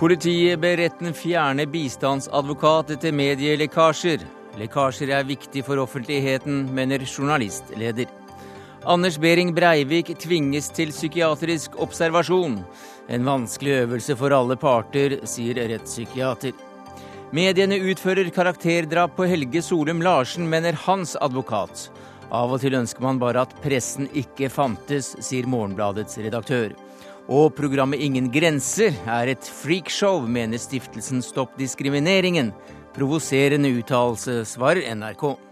[0.00, 4.22] Politiet ber retten fjerne bistandsadvokat etter medielekkasjer.
[4.56, 8.08] Lekkasjer er viktig for offentligheten, mener journalistleder.
[8.88, 12.62] Anders Behring Breivik tvinges til psykiatrisk observasjon.
[13.12, 16.56] En vanskelig øvelse for alle parter, sier rettspsykiater.
[17.36, 21.90] Mediene utfører karakterdrap på Helge Solum Larsen, mener hans advokat.
[22.30, 26.76] Av og til ønsker man bare at pressen ikke fantes, sier Morgenbladets redaktør.
[27.30, 32.52] Og programmet Ingen grenser er et freakshow, mener stiftelsen Stopp diskrimineringen.
[32.94, 35.49] Provoserende uttalelse, svarer NRK.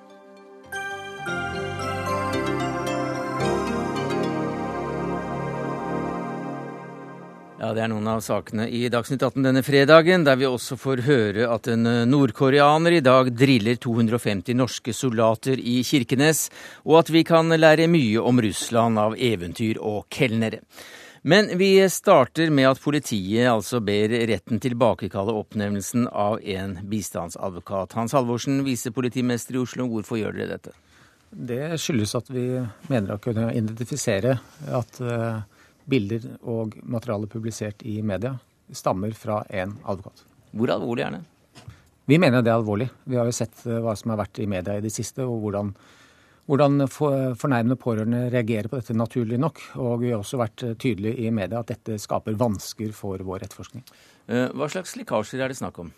[7.59, 11.01] Ja, Det er noen av sakene i Dagsnytt 18 denne fredagen, der vi også får
[11.09, 16.45] høre at en nordkoreaner i dag driller 250 norske soldater i Kirkenes,
[16.87, 20.63] og at vi kan lære mye om Russland av eventyr og kelnere.
[21.27, 27.99] Men vi starter med at politiet altså ber retten tilbakekalle oppnevnelsen av en bistandsadvokat.
[27.99, 30.79] Hans Halvorsen, visepolitimester i Oslo, hvorfor gjør dere dette?
[31.29, 32.53] Det skyldes at vi
[32.87, 34.39] mener å kunne identifisere
[34.71, 35.43] at uh,
[35.89, 38.37] bilder og materiale publisert i media
[38.73, 40.25] stammer fra en advokat.
[40.53, 41.23] Hvor alvorlig er det?
[42.09, 42.89] Vi mener det er alvorlig.
[43.05, 45.41] Vi har jo sett uh, hva som har vært i media i det siste, og
[45.45, 45.73] hvordan
[46.49, 49.59] hvordan fornærmede pårørende reagerer på dette, naturlig nok.
[49.85, 53.45] Og vi har også vært uh, tydelige i media at dette skaper vansker for vår
[53.45, 53.85] etterforskning.
[54.29, 55.91] Hva slags lekkasjer er det snakk om?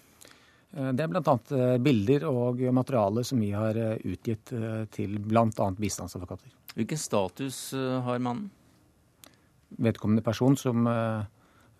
[0.71, 1.35] Det er bl.a.
[1.83, 3.75] bilder og materiale som vi har
[4.07, 4.53] utgitt
[4.95, 5.67] til bl.a.
[5.79, 6.53] bistandsadvokater.
[6.77, 8.53] Hvilken status har mannen?
[9.79, 11.21] Vedkommende person som, eh,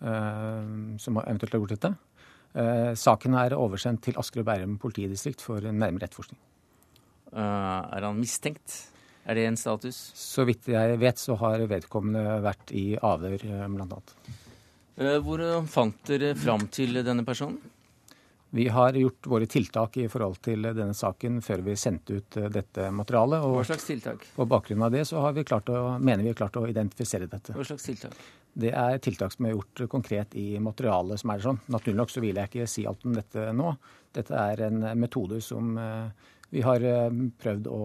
[0.07, 1.95] eh, som eventuelt har gjort dette.
[2.53, 6.39] Eh, saken er oversendt til Asker og Bærum politidistrikt for nærmere etterforskning.
[7.33, 8.91] Er han mistenkt?
[9.25, 10.11] Er det en status?
[10.15, 13.99] Så vidt jeg vet, så har vedkommende vært i avhør, bl.a.
[15.23, 17.61] Hvor fant dere fram til denne personen?
[18.53, 22.49] Vi har gjort våre tiltak i forhold til denne saken før vi sendte ut eh,
[22.51, 23.45] dette materialet.
[23.47, 24.25] Hva slags tiltak?
[24.35, 27.29] På bakgrunn av det så har vi klart å, mener vi har klart å identifisere
[27.31, 27.55] dette.
[27.55, 28.17] Hva slags tiltak?
[28.51, 31.61] Det er tiltak som er gjort konkret i materialet som er sånn.
[31.71, 33.71] Naturlig nok så vil jeg ikke si alt om dette nå.
[34.11, 37.81] Dette er en metode som eh, vi har eh, prøvd å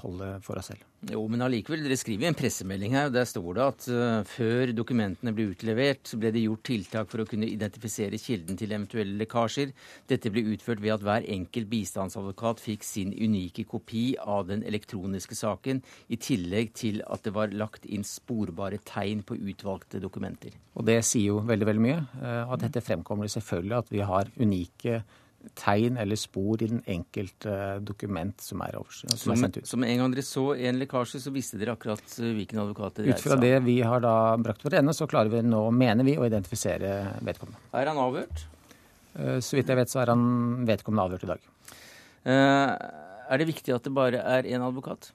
[0.00, 0.84] holde for oss selv.
[1.06, 4.22] Jo, men allikevel, dere skriver i en pressemelding her, og der står det at uh,
[4.26, 8.72] før dokumentene ble utlevert, så ble det gjort tiltak for å kunne identifisere kilden til
[8.72, 9.74] eventuelle lekkasjer.
[10.10, 15.36] Dette ble utført ved at hver enkelt bistandsadvokat fikk sin unike kopi av den elektroniske
[15.38, 20.56] saken, i tillegg til at det var lagt inn sporbare tegn på utvalgte dokumenter.
[20.74, 22.00] Og det sier jo veldig, veldig mye.
[22.18, 25.04] Uh, dette fremkommer selvfølgelig at vi har unike
[25.54, 27.52] tegn eller spor i den enkelte
[27.86, 29.68] dokument som er, over, som er sendt ut.
[29.68, 32.98] Så med en gang dere så en lekkasje, så visste dere akkurat eh, hvilken advokat
[32.98, 33.32] det dreide seg om?
[33.32, 36.16] Ut fra det vi har da brakt for ende, så klarer vi nå, mener vi,
[36.18, 36.92] å identifisere
[37.26, 37.62] vedkommende.
[37.76, 38.46] Er han avhørt?
[39.16, 40.24] Eh, så vidt jeg vet, så er han
[40.68, 41.52] vedkommende avhørt i dag.
[42.26, 45.12] Er det viktig at det bare er én advokat?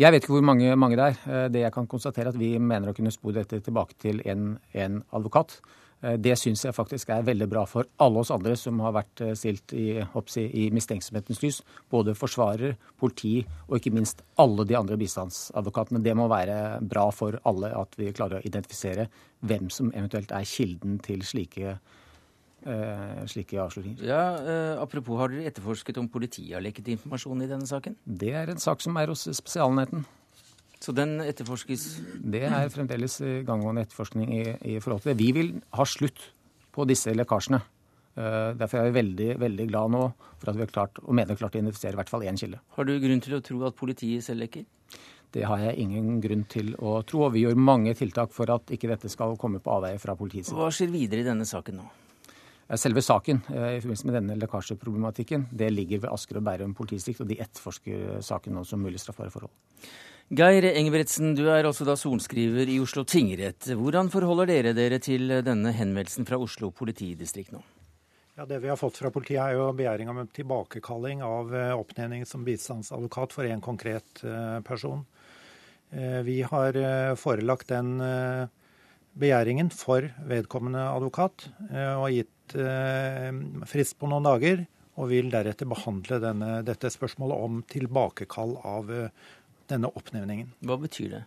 [0.00, 1.50] Jeg vet ikke hvor mange, mange, det er.
[1.52, 4.56] Det jeg kan konstatere, er at vi mener å kunne spore dette tilbake til en,
[4.72, 5.60] en advokat.
[6.02, 9.22] Eh, det syns jeg faktisk er veldig bra for alle oss andre som har vært
[9.24, 11.60] eh, stilt i, i mistenksomhetens lys.
[11.92, 13.38] Både forsvarer, politi
[13.68, 16.02] og ikke minst alle de andre bistandsadvokatene.
[16.04, 19.10] Det må være bra for alle at vi klarer å identifisere
[19.46, 21.76] hvem som eventuelt er kilden til slike,
[22.64, 24.04] eh, slike avsløringer.
[24.04, 27.96] Ja, eh, apropos, har dere etterforsket om politiet har lekket informasjon i denne saken?
[28.04, 30.06] Det er en sak som er hos Spesialenheten.
[30.80, 31.82] Så den etterforskes?
[32.24, 34.44] Det er fremdeles ganggående etterforskning i,
[34.76, 35.20] i, forhold til det.
[35.20, 36.22] Vi vil ha slutt
[36.72, 37.60] på disse lekkasjene.
[38.16, 40.00] Uh, derfor er vi veldig veldig glad nå
[40.40, 42.58] for at vi har klart, og mener klart å identifisere i hvert fall én kilde.
[42.76, 44.64] Har du grunn til å tro at politiet selv lekker?
[45.30, 47.26] Det har jeg ingen grunn til å tro.
[47.28, 50.50] Og vi gjør mange tiltak for at ikke dette skal komme på avveie fra politiet.
[50.50, 51.88] Hva skjer videre i denne saken nå?
[52.80, 57.22] Selve saken uh, i forbindelse med denne lekkasjeproblematikken det ligger ved Asker og Bærum politidistrikt,
[57.22, 59.52] og de etterforsker saken nå som mulig straffbare forhold.
[60.30, 63.66] Geir Engebretsen, du er også da sorenskriver i Oslo tingrett.
[63.74, 67.58] Hvordan forholder dere dere til denne henvendelsen fra Oslo politidistrikt nå?
[68.38, 71.72] Ja, Det vi har fått fra politiet er jo begjæring om en tilbakekalling av eh,
[71.74, 75.02] oppnevning som bistandsadvokat for en konkret eh, person.
[75.90, 76.78] Eh, vi har
[77.18, 77.98] forelagt den
[79.18, 81.48] begjæringen for vedkommende advokat
[81.98, 82.54] og gitt
[83.66, 84.62] frist på noen dager.
[85.00, 88.90] Og vil deretter behandle denne, dette spørsmålet om tilbakekall av
[89.70, 90.52] denne oppnevningen.
[90.66, 91.22] Hva betyr det?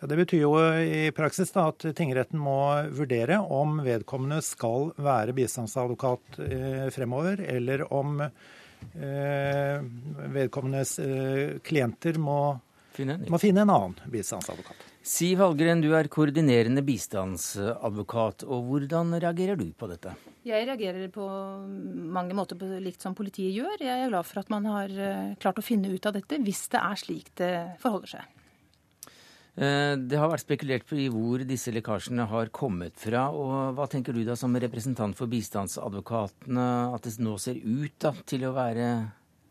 [0.00, 2.58] Ja, det betyr jo i praksis da, at tingretten må
[2.92, 9.78] vurdere om vedkommende skal være bistandsadvokat eh, fremover, eller om eh,
[10.34, 12.40] vedkommendes eh, klienter må
[12.94, 14.93] finne må finne en annen bistandsadvokat.
[15.04, 18.46] Siv Hallgren, du er koordinerende bistandsadvokat.
[18.48, 20.14] og Hvordan reagerer du på dette?
[20.48, 21.26] Jeg reagerer på
[22.16, 23.84] mange måter på likt som politiet gjør.
[23.84, 26.62] Jeg er glad for at man har eh, klart å finne ut av dette, hvis
[26.72, 27.50] det er slik det
[27.82, 28.30] forholder seg.
[29.60, 33.26] Eh, det har vært spekulert på i hvor disse lekkasjene har kommet fra.
[33.28, 36.66] og Hva tenker du da som representant for bistandsadvokatene
[36.96, 38.88] at det nå ser ut da, til å være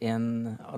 [0.10, 0.26] en,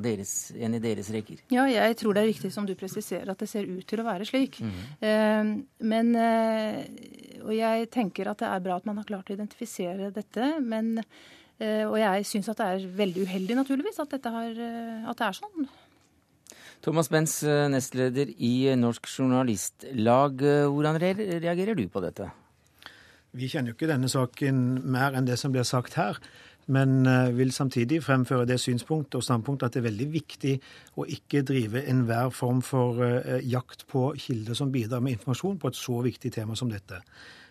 [0.03, 1.41] deres, en, i deres rekker?
[1.53, 4.07] Ja, jeg tror det er riktig som du presiserer at det ser ut til å
[4.07, 4.59] være slik.
[4.61, 4.75] Mm.
[5.09, 5.49] Eh,
[5.91, 6.83] men, eh,
[7.43, 10.51] og jeg tenker at det er bra at man har klart å identifisere dette.
[10.61, 15.19] men eh, og jeg syns at det er veldig uheldig, naturligvis, at, har, eh, at
[15.19, 15.67] det er sånn.
[16.85, 20.43] Thomas Benz, nestleder i Norsk Journalistlag.
[20.69, 22.29] Hvordan reagerer du på dette?
[23.35, 26.19] Vi kjenner jo ikke denne saken mer enn det som blir sagt her.
[26.67, 30.53] Men eh, vil samtidig fremføre det synspunkt og standpunkt at det er veldig viktig
[30.97, 33.01] å ikke drive enhver form for
[33.45, 37.01] jakt på kilder som bidrar med informasjon på et så viktig tema som dette.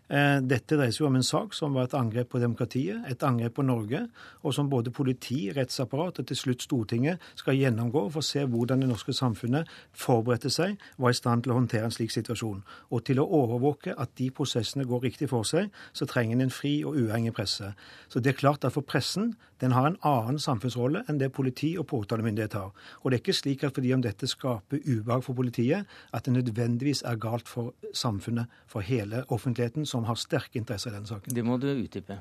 [0.09, 3.57] Eh, dette dreier seg om en sak som var et angrep på demokratiet, et angrep
[3.57, 4.05] på Norge,
[4.43, 8.85] og som både politi, rettsapparat og til slutt Stortinget skal gjennomgå for å se hvordan
[8.85, 12.63] det norske samfunnet forberedte seg, var i stand til å håndtere en slik situasjon.
[12.93, 16.53] Og til å overvåke at de prosessene går riktig for seg, så trenger en en
[16.53, 17.73] fri og uavhengig presse.
[18.09, 21.75] Så det er klart at for pressen den har en annen samfunnsrolle enn det politi
[21.81, 22.73] og påtalemyndighet har.
[23.03, 26.35] Og det er ikke slik at fordi om dette skaper ubehag for politiet, at det
[26.35, 31.35] nødvendigvis er galt for samfunnet, for hele offentligheten som har sterke interesser i denne saken.
[31.35, 32.19] Det må du utdype.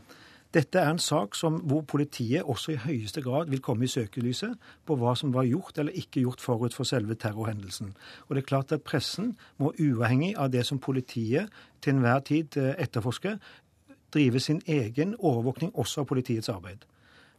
[0.53, 4.53] Dette er en sak som, hvor politiet også i høyeste grad vil komme i søkelyset
[4.85, 7.95] på hva som var gjort eller ikke gjort forut for selve terrorhendelsen.
[8.27, 11.49] Og det er klart at Pressen må, uavhengig av det som politiet
[11.81, 13.39] til enhver tid eh, etterforsker,
[14.13, 16.85] drive sin egen overvåkning også av politiets arbeid.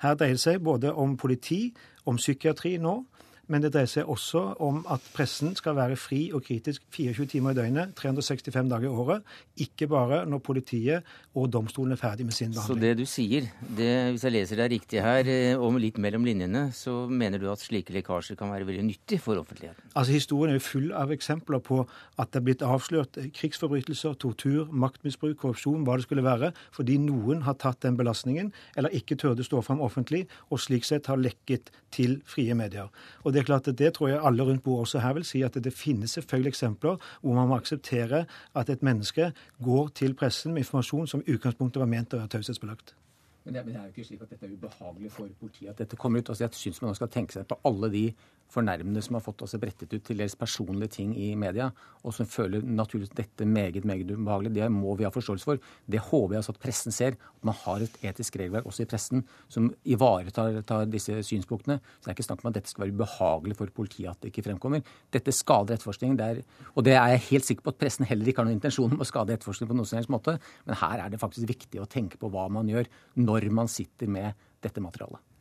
[0.02, 1.68] Her dreier det seg både om politi,
[2.10, 2.96] om psykiatri nå,
[3.50, 7.54] men det dreier seg også om at pressen skal være fri og kritisk 24 timer
[7.54, 9.24] i døgnet, 365 dager i året.
[9.60, 12.80] Ikke bare når politiet og domstolen er ferdig med sin behandling.
[12.80, 16.24] Så det du sier, det, hvis jeg leser deg riktig her, eh, om litt mellom
[16.26, 19.90] linjene, så mener du at slike lekkasjer kan være veldig nyttig for offentligheten?
[19.94, 24.70] Altså Historien er jo full av eksempler på at det er blitt avslørt krigsforbrytelser, tortur,
[24.70, 29.44] maktmisbruk, korrupsjon, hva det skulle være, fordi noen har tatt den belastningen eller ikke turde
[29.46, 32.90] stå fram offentlig, og slik sett har lekket til frie medier.
[33.24, 35.42] Og det er klart at det tror jeg alle rundt bordet også her vil si,
[35.42, 39.32] at det finnes selvfølgelig eksempler hvor man må akseptere at et menneske
[39.64, 42.94] går til pressen med informasjon som i utgangspunktet var ment å være taushetsbelagt.
[43.44, 45.80] Men det, men det, er jo ikke slik at dette er ubehagelig for politiet at
[45.82, 46.30] dette kommer ut.
[46.32, 48.04] Altså, jeg syns man skal tenke seg på alle de
[48.52, 51.70] fornærmede som har fått altså brettet ut til dels personlige ting i media,
[52.04, 54.54] og som føler naturligvis dette meget meget ubehagelig.
[54.54, 55.58] Det må vi ha forståelse for.
[55.90, 57.16] Det håper jeg altså at pressen ser.
[57.18, 61.80] At man har et etisk regelverk også i pressen som ivaretar disse synspunktene.
[61.98, 64.32] Så det er ikke snakk om at dette skal være ubehagelig for politiet at det
[64.32, 64.84] ikke fremkommer.
[65.12, 66.42] Dette skader etterforskningen.
[66.74, 69.00] og det er jeg helt sikker på at pressen heller ikke har noen intensjon om
[69.00, 70.38] å skade etterforskningen på noen som helst måte.
[70.66, 74.06] Men her er det faktisk viktig å tenke på hva man gjør når man sitter
[74.06, 75.33] med dette materialet.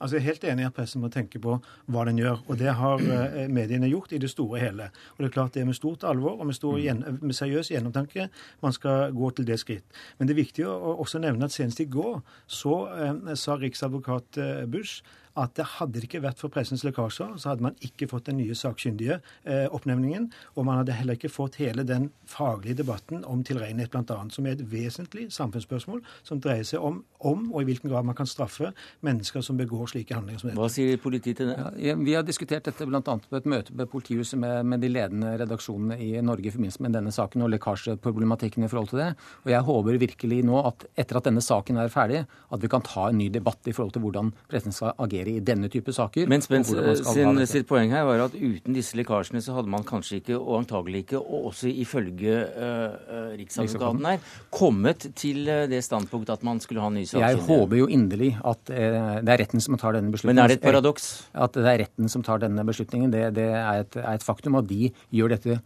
[0.00, 1.58] Altså Jeg er helt enig i at pressen må tenke på
[1.92, 2.40] hva den gjør.
[2.48, 4.88] Og det har eh, mediene gjort i det store og hele.
[5.16, 6.78] Og det er klart det er med stort alvor og med, stor,
[7.20, 8.30] med seriøs gjennomtanke
[8.62, 10.00] man skal gå til det skritt.
[10.18, 14.40] Men det er viktig å også nevne at senest i går så eh, sa riksadvokat
[14.40, 15.04] eh, Bush
[15.40, 18.40] at det hadde det ikke vært for pressens lekkasjer, så hadde man ikke fått den
[18.40, 20.30] nye sakkyndige eh, oppnevningen.
[20.56, 24.58] Og man hadde heller ikke fått hele den faglige debatten om tilregnelighet, bl.a., som er
[24.58, 28.70] et vesentlig samfunnsspørsmål som dreier seg om om og i hvilken grad man kan straffe
[29.04, 30.60] mennesker som begår slike handlinger som dette.
[30.60, 31.56] Hva sier politiet til det?
[31.84, 33.00] Ja, vi har diskutert dette bl.a.
[33.02, 36.96] på et møte på politihuset med, med, de ledende redaksjonene i Norge i forbindelse med
[36.96, 39.10] denne saken og lekkasjeproblematikken i forhold til det.
[39.44, 42.84] Og jeg håper virkelig nå at etter at denne saken er ferdig, at vi kan
[42.86, 46.28] ta en ny debatt i forhold til hvordan pressen skal agere i denne type saker.
[46.30, 46.74] Men Spence
[47.06, 50.60] sin, sitt poeng her var at uten disse lekkasjene så hadde man kanskje ikke, og
[50.60, 56.84] antagelig ikke, og også ifølge uh, Riksadvokaten her, kommet til det standpunktet at man skulle
[56.84, 57.32] ha ny sakkyndige.
[57.36, 60.40] Jeg håper jo inderlig at uh, det er retten som tar denne beslutningen.
[60.40, 61.10] Men er det et paradoks?
[61.34, 64.58] At det er retten som tar denne beslutningen, det, det er, et, er et faktum.
[64.60, 65.60] at de gjør dette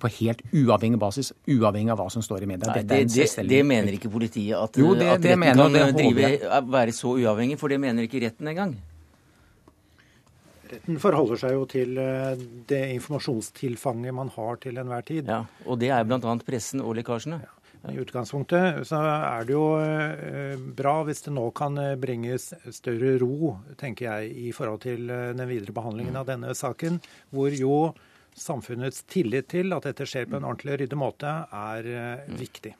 [0.00, 2.70] på helt uavhengig basis, uavhengig av hva som står i media.
[2.70, 6.64] Nei, det, det, det, mener ikke politiet, at, jo, det, at retten mener, kan drive,
[6.72, 8.76] være så uavhengig, for det mener ikke retten engang.
[10.74, 12.40] Retten forholder seg jo til eh,
[12.70, 15.30] det informasjonstilfanget man har til enhver tid.
[15.30, 16.34] Ja, Og det er bl.a.
[16.46, 17.42] pressen og lekkasjene.
[17.44, 17.60] Ja.
[17.92, 23.18] I utgangspunktet så er det jo eh, bra hvis det nå kan eh, bringes større
[23.20, 26.98] ro, tenker jeg, i forhold til den videre behandlingen av denne saken,
[27.34, 27.92] hvor jo
[28.34, 32.72] samfunnets tillit til at dette skjer på en ordentlig og ryddig måte, er viktig.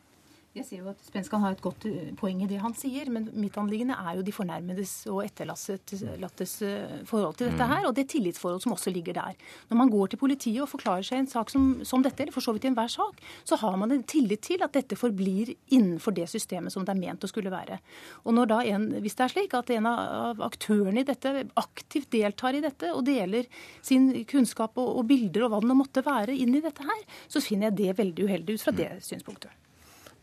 [0.55, 3.09] Jeg ser jo at Spence kan ha et godt eh, poeng i det han sier,
[3.11, 7.73] men mitt anliggende er jo de fornærmedes og etterlattes eh, forhold til dette mm.
[7.73, 9.41] her, og det tillitsforhold som også ligger der.
[9.73, 12.47] Når man går til politiet og forklarer seg en sak som, som dette, eller for
[12.47, 16.15] så vidt i enhver sak, så har man en tillit til at dette forblir innenfor
[16.15, 17.81] det systemet som det er ment å skulle være.
[18.23, 22.13] Og når da en, Hvis det er slik at en av aktørene i dette aktivt
[22.15, 23.51] deltar i dette og deler
[23.83, 27.43] sin kunnskap og, og bilder og hva det måtte være inn i dette her, så
[27.43, 29.64] finner jeg det veldig uheldig ut fra det synspunktet.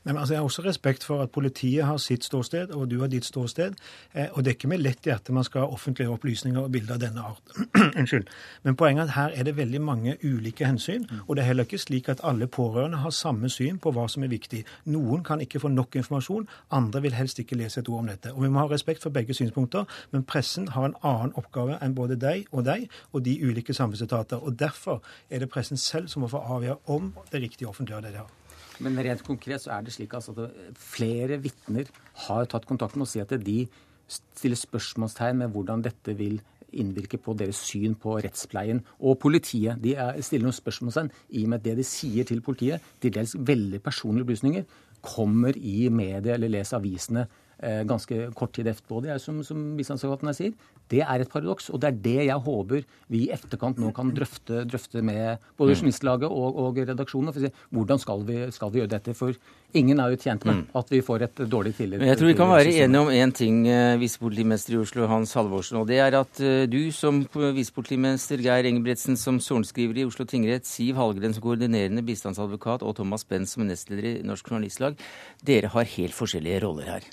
[0.03, 3.07] Men altså, Jeg har også respekt for at politiet har sitt ståsted, og du har
[3.07, 3.73] ditt ståsted.
[4.13, 7.01] Eh, og det er ikke med lett hjerte man skal offentliggjøre opplysninger og bilder av
[7.03, 7.53] denne art.
[7.99, 8.27] Unnskyld.
[8.63, 11.05] Men poenget er at her er det veldig mange ulike hensyn.
[11.27, 14.23] Og det er heller ikke slik at alle pårørende har samme syn på hva som
[14.23, 14.63] er viktig.
[14.85, 18.33] Noen kan ikke få nok informasjon, andre vil helst ikke lese et ord om dette.
[18.33, 21.95] Og vi må ha respekt for begge synspunkter, men pressen har en annen oppgave enn
[21.95, 24.41] både deg og deg og de ulike samfunnsetater.
[24.41, 27.75] Og derfor er det pressen selv som må få avgjøre om det er riktig å
[27.75, 28.40] offentliggjøre det de har.
[28.79, 31.89] Men rent konkret så er det slik altså at flere vitner
[32.27, 33.65] har tatt kontakt med og sier at de
[34.11, 36.39] stiller spørsmålstegn med hvordan dette vil
[36.71, 39.79] innvirke på deres syn på rettspleien og politiet.
[39.83, 43.35] De stiller noen spørsmålstegn i og med at det de sier til politiet, til dels
[43.35, 44.65] veldig personlige opplysninger,
[45.01, 47.25] kommer i media eller leser avisene
[47.61, 49.03] ganske kort tid etterpå.
[49.05, 50.55] Det er som, som bistandsadvokatene sier,
[50.91, 51.69] det er et paradoks.
[51.71, 55.73] Og det er det jeg håper vi i etterkant nå kan drøfte, drøfte med både
[55.73, 55.79] mm.
[55.79, 57.31] Journalistlaget og, og redaksjonen.
[57.31, 59.15] For å si, hvordan skal vi, skal vi, gjøre dette?
[59.17, 59.37] For
[59.77, 60.65] ingen er jo tjent med mm.
[60.81, 62.03] at vi får et dårlig tillit.
[62.07, 65.79] Jeg tror vi kan være enige om én ting, eh, visepolitimester i Oslo Hans Halvorsen.
[65.81, 70.67] Og det er at eh, du som visepolitimester, Geir Engebretsen som sorenskriver i Oslo tingrett,
[70.67, 74.99] Siv Hallgren som koordinerende bistandsadvokat og Thomas Benz som nestleder i Norsk Journalistlag,
[75.45, 77.11] dere har helt forskjellige roller her.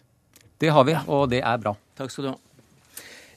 [0.59, 1.75] Det har vi, og det er bra.
[1.99, 2.39] Takk skal du ha.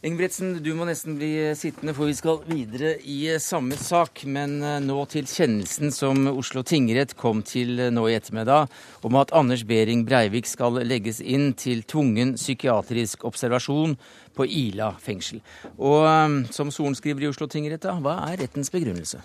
[0.01, 4.23] Ingebretsen, du må nesten bli sittende, for vi skal videre i samme sak.
[4.25, 8.73] Men eh, nå til kjennelsen som Oslo tingrett kom til eh, nå i ettermiddag,
[9.05, 13.93] om at Anders Behring Breivik skal legges inn til tvungen psykiatrisk observasjon
[14.33, 15.43] på Ila fengsel.
[15.77, 19.21] Og som sorenskriver i Oslo tingrett, da, hva er rettens begrunnelse?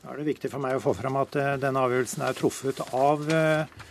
[0.00, 3.24] Da er det viktig for meg å få fram at denne avgjørelsen er truffet av
[3.30, 3.88] Eh,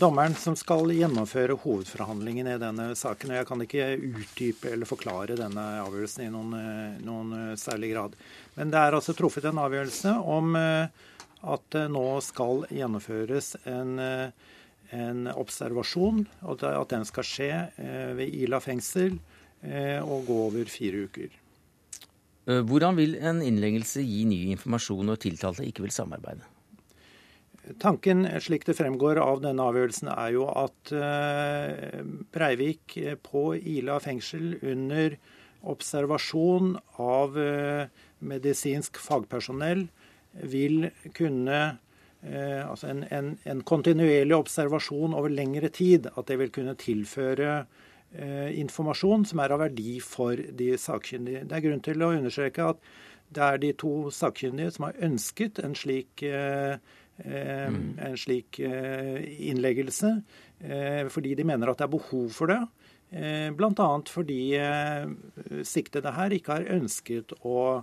[0.00, 3.30] dommeren som skal gjennomføre hovedforhandlingen i denne saken.
[3.30, 3.84] og Jeg kan ikke
[4.18, 8.16] utdype eller forklare denne avgjørelsen i noen, eh, noen, eh, særlig grad.
[8.56, 13.98] Men det er altså truffet en avgjørelse om at det nå skal gjennomføres en,
[14.90, 17.70] en observasjon, og at den skal skje
[18.16, 19.18] ved Ila fengsel
[20.00, 21.28] og gå over fire uker.
[22.46, 26.53] Hvordan vil en innleggelse gi ny informasjon når tiltalte ikke vil samarbeide?
[27.80, 32.02] Tanken, slik det fremgår av denne avgjørelsen, er jo at eh,
[32.34, 35.16] Breivik på Ila fengsel under
[35.72, 37.86] observasjon av eh,
[38.20, 39.86] medisinsk fagpersonell
[40.44, 46.52] vil kunne eh, Altså en, en, en kontinuerlig observasjon over lengre tid, at det vil
[46.52, 47.64] kunne tilføre
[48.14, 51.40] informasjon som er av verdi for de sakkyndige.
[51.50, 52.84] Det er grunn til å understreke at
[53.34, 56.76] det er de to sakkyndige som har ønsket en slik eh.
[57.22, 60.16] En slik eh, innleggelse,
[60.60, 62.60] eh, fordi de mener at det er behov for det.
[63.14, 63.88] Eh, Bl.a.
[64.10, 64.38] fordi
[65.62, 67.82] siktede her ikke har ønsket å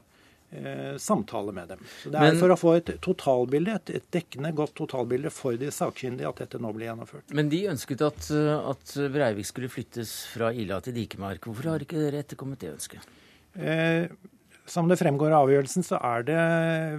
[1.00, 1.84] samtale med dem.
[2.02, 5.56] Så Det er men, for å få et totalbilde, et, et, dekkende, godt totalbilde for
[5.56, 7.32] de sakkyndige at dette nå blir gjennomført.
[7.32, 11.48] Men de ønsket at, at Breivik skulle flyttes fra Ila til Dikemark.
[11.48, 13.08] Hvorfor har ikke dere etterkommet det ønsket?
[13.56, 14.12] Eh,
[14.72, 16.44] som det fremgår av avgjørelsen, så er det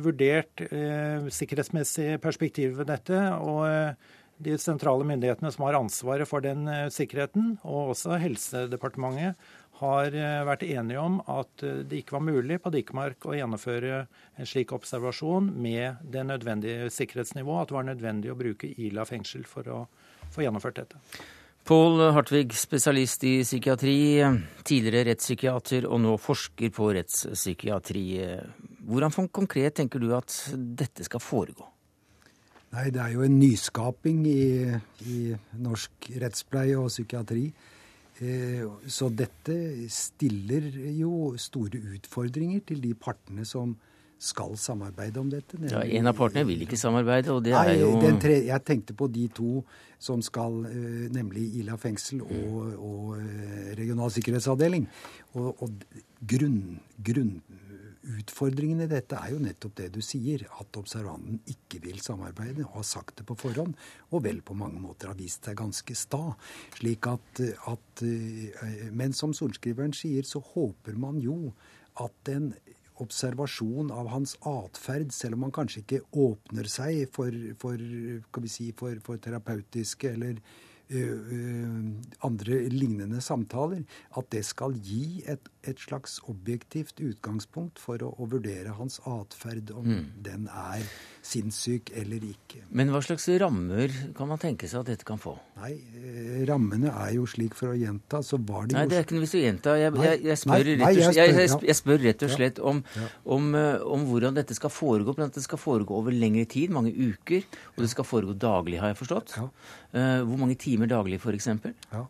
[0.04, 3.22] vurdert eh, sikkerhetsmessig perspektiv ved dette.
[3.40, 4.10] og eh,
[4.42, 9.38] de sentrale myndighetene som har ansvaret for den eh, sikkerheten, og også Helsedepartementet,
[9.82, 14.02] har eh, vært enige om at eh, det ikke var mulig på Dikmark å gjennomføre
[14.04, 17.62] en slik observasjon med det nødvendige sikkerhetsnivået.
[17.62, 19.84] At det var nødvendig å bruke Ila fengsel for å
[20.32, 21.02] få gjennomført dette.
[21.62, 23.99] Pål Hartvig, spesialist i psykiatri,
[24.66, 28.07] tidligere rettspsykiater og nå forsker på rettspsykiatri.
[28.83, 31.69] Hvordan konkret tenker du at dette skal foregå?
[32.73, 34.75] Nei, Det er jo en nyskaping i,
[35.07, 35.21] i
[35.62, 37.47] norsk rettspleie og psykiatri.
[38.23, 39.57] Eh, så dette
[39.92, 40.66] stiller
[40.97, 43.76] jo store utfordringer til de partene som,
[44.22, 45.58] skal samarbeide om dette.
[45.70, 48.94] Ja, En av partene vil ikke samarbeide, og det Nei, er jo tre, Jeg tenkte
[48.94, 49.64] på de to
[50.02, 54.86] som skal, eh, nemlig Ila fengsel og, og eh, regional sikkerhetsavdeling.
[55.38, 55.84] Og, og
[56.26, 62.66] grunn, grunnutfordringen i dette er jo nettopp det du sier, at observanten ikke vil samarbeide
[62.66, 63.74] og har sagt det på forhånd,
[64.10, 66.36] og vel på mange måter har vist seg ganske sta.
[66.78, 67.42] slik at,
[67.74, 71.54] at eh, Men som sorenskriveren sier, så håper man jo
[72.00, 72.52] at den
[73.00, 77.32] observasjon av hans atferd, selv om han kanskje ikke åpner seg for,
[77.62, 77.80] for,
[78.50, 80.42] si, for, for terapeutiske eller
[82.22, 83.84] andre lignende samtaler,
[84.18, 89.71] at det skal gi et, et slags objektivt utgangspunkt for å, å vurdere hans atferd,
[89.76, 90.04] om mm.
[90.25, 90.83] den er
[91.23, 92.64] sinnssyk eller ikke.
[92.75, 95.37] Men hva slags rammer kan man tenke seg at dette kan få?
[95.61, 95.76] Nei,
[96.49, 99.19] rammene er jo slik, for å gjenta, så var det jo Nei, det er ikke
[99.19, 99.76] noe hvis du gjenta.
[99.78, 101.61] Jeg, jeg, jeg, spør, nei, nei, jeg, spør, ja.
[101.69, 103.11] jeg, spør, rett og slett om, ja.
[103.37, 103.52] om,
[103.97, 105.14] om, hvordan dette skal foregå.
[105.19, 108.92] Blant det skal foregå over lengre tid, mange uker, og det skal foregå daglig, har
[108.92, 109.38] jeg forstått.
[109.38, 109.47] Ja.
[109.95, 111.52] Uh, hvor mange timer daglig, f.eks.?
[111.92, 112.07] Ja.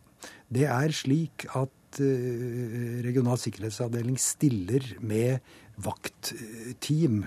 [0.53, 5.43] Det er slik at uh, Regional sikkerhetsavdeling stiller med
[5.83, 7.23] vaktteam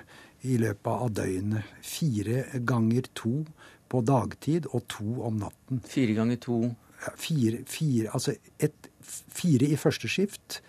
[0.46, 1.76] i løpet av døgnet.
[1.84, 3.40] Fire ganger to
[3.90, 5.82] på dagtid og to om natten.
[5.86, 6.60] Fire ganger to?
[7.20, 10.60] Fire, fire, altså et, fire i første skift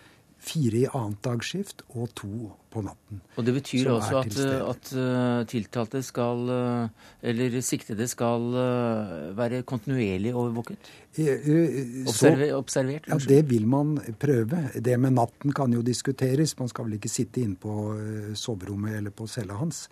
[0.48, 3.22] fire i annet dagsskift og to på natten.
[3.38, 4.38] Og Det betyr også at,
[4.72, 8.48] at uh, tiltalte skal, uh, eller siktede skal
[9.38, 10.92] være kontinuerlig overvåket?
[11.18, 13.08] Observer, observert?
[13.10, 14.68] Ja, Det vil man prøve.
[14.76, 16.58] Det med natten kan jo diskuteres.
[16.60, 17.74] Man skal vel ikke sitte inne på
[18.38, 19.88] soverommet eller på cella hans.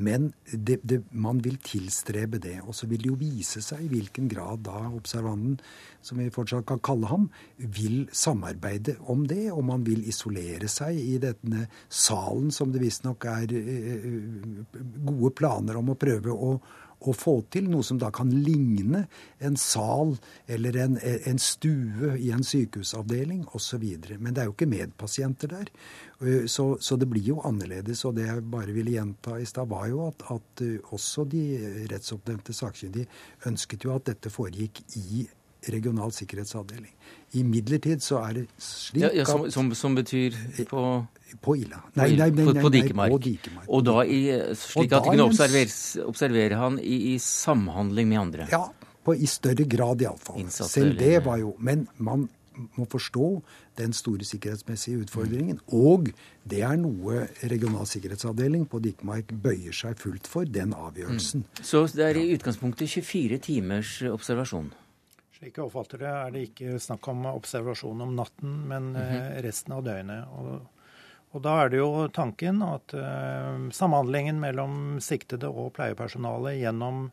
[0.00, 2.56] Men det, det, man vil tilstrebe det.
[2.64, 5.58] Og så vil det jo vise seg i hvilken grad da observanten,
[6.00, 7.26] som vi fortsatt kan kalle ham,
[7.58, 9.50] vil samarbeide om det.
[9.52, 15.34] Og man vil isolere seg i denne salen som det visstnok er eh, eh, gode
[15.36, 16.54] planer om å prøve å
[17.00, 19.06] å få til noe som da kan ligne
[19.40, 20.16] en sal
[20.50, 23.86] eller en, en stue i en sykehusavdeling osv.
[24.18, 25.72] Men det er jo ikke medpasienter der.
[26.20, 28.04] Eh, så, så, det blir jo annerledes.
[28.08, 31.44] Og det jeg bare ville gjenta i stad, var jo at, at eh, også de
[31.92, 33.08] rettsoppnevnte sakkyndige
[33.48, 35.26] ønsket jo at dette foregikk i
[35.68, 36.92] regional sikkerhetsavdeling.
[37.38, 40.34] Imidlertid så er det slik ja, ja, som, som, som, betyr
[40.70, 40.84] på
[41.40, 41.78] På Ila.
[41.94, 43.12] Nei, nei, nei, på, på, Dikemark.
[43.12, 43.68] på, Dikemark.
[43.70, 44.20] Og da i,
[44.58, 48.48] slik at de kunne observere, observere han i, i, samhandling med andre?
[48.50, 48.64] Ja,
[49.06, 50.42] på, i større grad iallfall.
[50.50, 52.26] Selv det var jo Men man
[52.76, 53.28] må forstå
[53.78, 55.60] den store sikkerhetsmessige utfordringen.
[55.66, 56.10] Og
[56.50, 61.46] det er noe Regional sikkerhetsavdeling på Dikemark bøyer seg fullt for, den avgjørelsen.
[61.46, 61.64] Mm.
[61.64, 64.72] Så det er i utgangspunktet 24 timers observasjon?
[65.40, 69.42] Slik jeg oppfatter det, er det ikke snakk om observasjon om natten, men mm -hmm.
[69.42, 70.26] resten av døgnet.
[70.36, 70.66] Og,
[71.32, 77.10] og, da er det jo tanken at uh, samhandlingen mellom siktede og pleiepersonale gjennom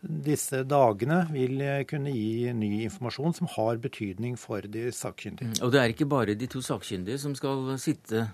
[0.00, 5.48] disse dagene vil kunne gi ny informasjon som har betydning for de sakkyndige.
[5.48, 8.28] Mm, og det er ikke bare de to sakkyndige som skal sitte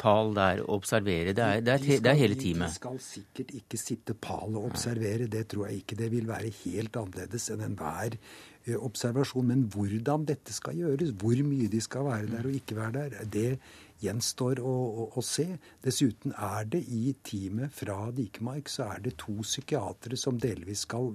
[0.00, 1.34] pal der og observere.
[1.36, 2.70] Det er, det er, det er hele teamet.
[2.72, 5.28] De skal sikkert ikke sitte pal og observere.
[5.30, 5.98] Det tror jeg ikke.
[6.00, 9.50] Det vil være helt annerledes enn enhver eh, observasjon.
[9.52, 13.28] Men hvordan dette skal gjøres, hvor mye de skal være der og ikke være der,
[13.36, 13.52] det
[14.00, 15.46] gjenstår å, å, å se.
[15.84, 21.12] Dessuten er det i teamet fra Dikemark så er det to psykiatere som delvis skal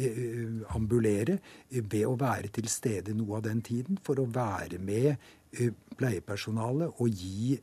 [0.00, 1.36] eh, ambulere
[1.68, 5.41] ved å være til stede noe av den tiden for å være med Eh,
[5.98, 7.56] pleiepersonalet og gi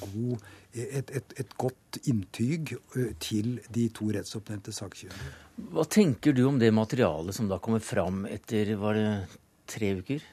[0.00, 5.34] god, et, et, et, godt inntyg eh, til de to rettsoppnevnte sakkyndige.
[5.72, 9.10] Hva tenker du om det materialet som da kommer fram etter var det
[9.70, 10.24] tre uker?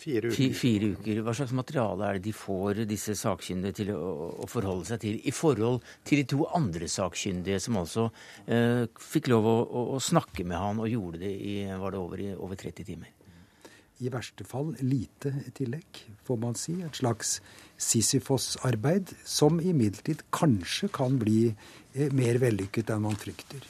[0.00, 0.54] Fire uker.
[0.56, 1.20] Fire uker.
[1.26, 4.00] Hva slags materiale er det de får disse sakkyndige til å,
[4.40, 8.06] å, forholde seg til, i forhold til de to andre sakkyndige som altså
[8.46, 12.00] eh, fikk lov å, å, å, snakke med han og gjorde det i, var det
[12.00, 13.12] over, i over 30 timer?
[14.00, 16.78] I verste fall lite tillegg, får man si.
[16.84, 17.38] Et slags
[17.80, 23.62] Sisyfos-arbeid, som imidlertid kanskje kan bli eh, mer vellykket enn man frykter.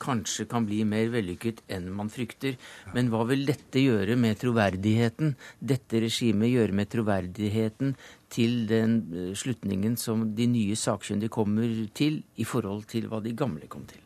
[0.00, 2.56] Kanskje kan bli mer vellykket enn man frykter.
[2.92, 5.34] Men hva vil dette gjøre med troverdigheten?
[5.60, 7.94] Dette regimet gjøre med troverdigheten
[8.32, 13.36] til den eh, slutningen som de nye sakkyndige kommer til, i forhold til hva de
[13.36, 14.02] gamle kom til?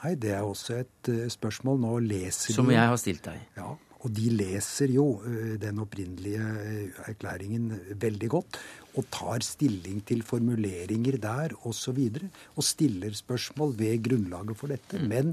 [0.00, 1.80] Nei, det er også et uh, spørsmål.
[1.82, 3.42] Nå leser Som jeg har stilt deg.
[3.58, 8.60] Ja, og de leser jo eh, den opprinnelige eh, erklæringen veldig godt
[8.98, 11.68] og tar stilling til formuleringer der osv.
[11.70, 14.98] Og, så videre, og stiller spørsmål ved grunnlaget for dette.
[14.98, 15.06] Mm.
[15.12, 15.30] Men,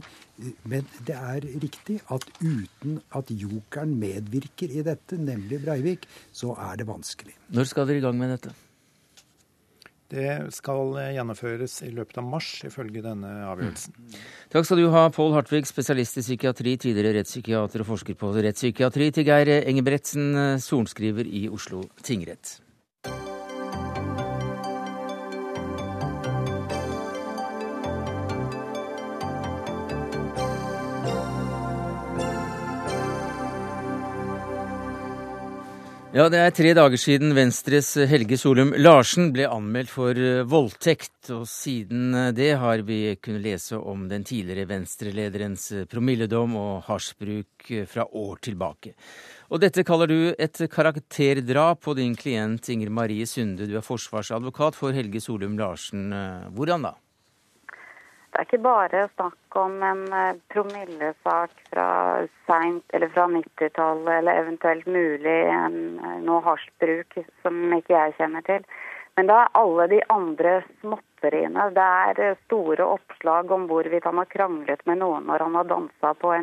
[0.63, 6.77] men, det er riktig at uten at jokeren medvirker i dette, nemlig Breivik, så er
[6.77, 7.35] det vanskelig.
[7.49, 8.53] Når skal dere i gang med dette?
[10.11, 13.97] Det skal gjennomføres i løpet av mars, ifølge denne avgjørelsen.
[13.97, 14.21] Mm.
[14.53, 19.09] Takk skal du ha, Pål Hartvig, spesialist i psykiatri, tidligere rettspsykiater og forsker på rettspsykiatri,
[19.17, 20.31] til Geir Engebretsen,
[20.63, 22.57] sorenskriver i Oslo tingrett.
[36.17, 41.29] Ja, Det er tre dager siden Venstres Helge Solum Larsen ble anmeldt for eh, voldtekt.
[41.29, 46.87] og Siden eh, det har vi kunnet lese om den tidligere Venstre-lederens eh, promilledom og
[46.89, 48.95] hasjbruk fra år tilbake.
[49.53, 53.69] Og Dette kaller du et karakterdrap på din klient Inger Marie Sunde.
[53.69, 56.09] Du er forsvarsadvokat for Helge Solum Larsen.
[56.57, 56.97] Hvordan da?
[58.37, 61.85] Det er ikke bare snakk om en eh, promillesak fra
[62.45, 62.59] fra
[63.33, 68.67] 90-tallet, eller eventuelt mulig en, eh, noe hasjbruk som ikke jeg kjenner til.
[69.17, 70.51] Men det er alle de andre
[70.83, 71.65] småtteriene.
[71.79, 75.71] Det er eh, store oppslag om hvorvidt han har kranglet med noen når han har
[75.73, 76.37] dansa på,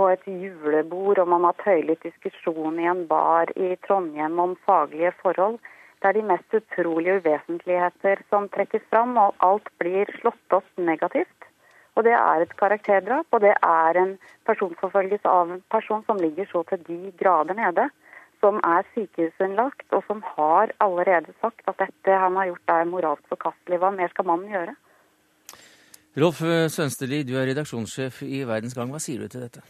[0.00, 4.56] på, et julebord, om han har hatt høylytt diskusjon i en bar i Trondheim om
[4.64, 5.60] faglige forhold.
[6.02, 11.46] Det er de mest utrolige uvesentligheter som trekkes fram, og alt blir slått opp negativt.
[11.94, 14.16] Og det er et karakterdrap, og det er en
[14.48, 17.84] personforfølgelse av en person som ligger så til de grader nede,
[18.42, 23.36] som er sykehusinnlagt, og som har allerede sagt at dette han har gjort er moralsk
[23.36, 23.78] forkastelig.
[23.78, 24.74] Hva mer skal mannen gjøre?
[26.18, 26.42] Rolf
[26.74, 28.90] Sønsterli, du er redaksjonssjef i Verdens Gang.
[28.90, 29.62] Hva sier du til dette?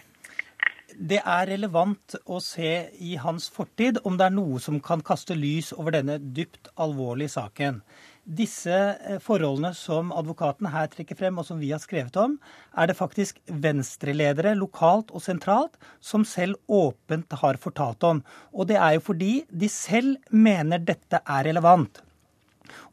[0.98, 5.36] Det er relevant å se i hans fortid om det er noe som kan kaste
[5.38, 7.80] lys over denne dypt alvorlige saken.
[8.22, 12.36] Disse eh, forholdene som advokaten her trekker frem, og som vi har skrevet om,
[12.78, 18.22] er det faktisk venstreledere lokalt og sentralt som selv åpent har fortalt om.
[18.54, 22.02] Og det er jo fordi de selv mener dette er relevant.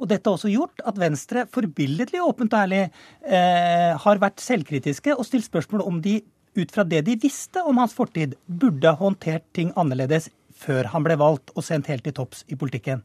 [0.01, 5.13] Og dette har også gjort at Venstre forbilledlig åpent og ærlig eh, har vært selvkritiske
[5.15, 6.19] og stilt spørsmål om de
[6.59, 11.15] ut fra det de visste om hans fortid, burde håndtert ting annerledes før han ble
[11.19, 13.03] valgt og sendt helt til topps i politikken.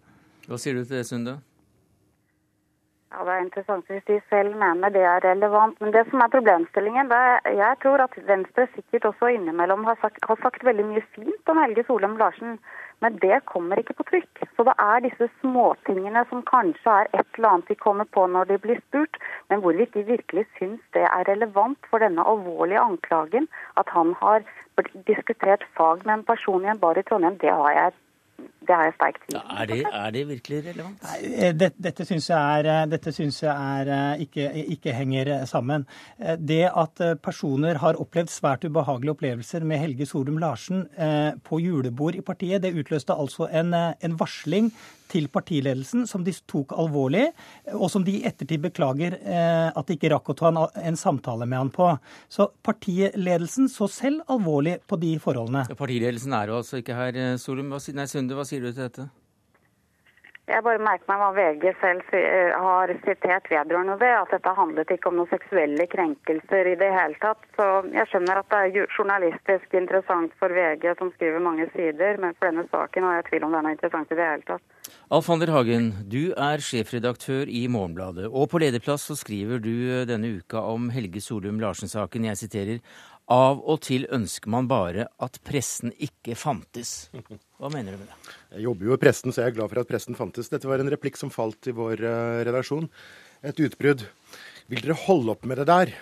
[0.48, 1.38] Hva sier du til det, Sunde?
[3.14, 5.76] Ja, Det er interessant hvis de selv mener det er relevant.
[5.80, 9.98] Men det som er problemstillingen, det er, jeg tror at Venstre sikkert også innimellom har
[10.00, 12.58] sagt, har sagt veldig mye fint om Helge Solheim Larsen.
[13.04, 14.42] Men det kommer ikke på trykk.
[14.56, 18.50] Så det er disse småtingene som kanskje er et eller annet de kommer på når
[18.50, 23.46] de blir spurt, men hvorvidt de virkelig syns det er relevant for denne alvorlige anklagen
[23.78, 24.42] at han har
[25.06, 27.94] diskutert fag med en person i en bar i Trondheim, det har jeg
[28.66, 31.04] det har jeg sterk tvil ja, er, er, det virkelig relevant?
[31.06, 34.94] Nei, eh, det, dette syns jeg, er, eh, dette synes jeg er, eh, ikke, ikke,
[34.94, 35.86] henger sammen.
[36.38, 40.84] Det at personer har opplevd svært ubehagelige opplevelser med Helge Solum Larsen
[41.44, 44.70] på julebord i partiet, det utløste altså en, en varsling
[45.10, 47.26] til partiledelsen som de tok alvorlig,
[47.74, 50.98] og som de i ettertid beklager eh, at de ikke rakk å ta en, en,
[50.98, 51.90] samtale med han på.
[52.28, 55.66] Så partiledelsen så selv alvorlig på de forholdene.
[55.76, 57.74] partiledelsen er jo altså ikke her, eh, Solum.
[57.74, 59.10] Nei, Sunde, hva sier du til dette?
[60.44, 64.90] Jeg bare merker meg hva VG selv eh, har sitert vedrørende det, at dette handlet
[64.92, 67.40] ikke om noen seksuelle krenkelser i det hele tatt.
[67.56, 72.36] Så jeg skjønner at det er journalistisk interessant for VG, som skriver mange sider, men
[72.36, 74.83] for denne saken har jeg tvil om det er interessant i det hele tatt.
[75.12, 80.06] Alf Ander Hagen, du er sjefredaktør i Morgenbladet, og på lederplass så skriver du eh,
[80.08, 82.24] denne uka om Helge Solum Larsen-saken.
[82.30, 82.80] Jeg siterer
[83.28, 87.10] av og til ønsker man bare at pressen ikke fantes.
[87.12, 88.32] Hva mener du med det?
[88.56, 90.48] Jeg jobber jo i pressen, så jeg er glad for at pressen fantes.
[90.48, 92.88] Dette var en replikk som falt i vår uh, redaksjon.
[93.44, 94.06] Et utbrudd.
[94.72, 95.96] Vil dere holde opp med det der?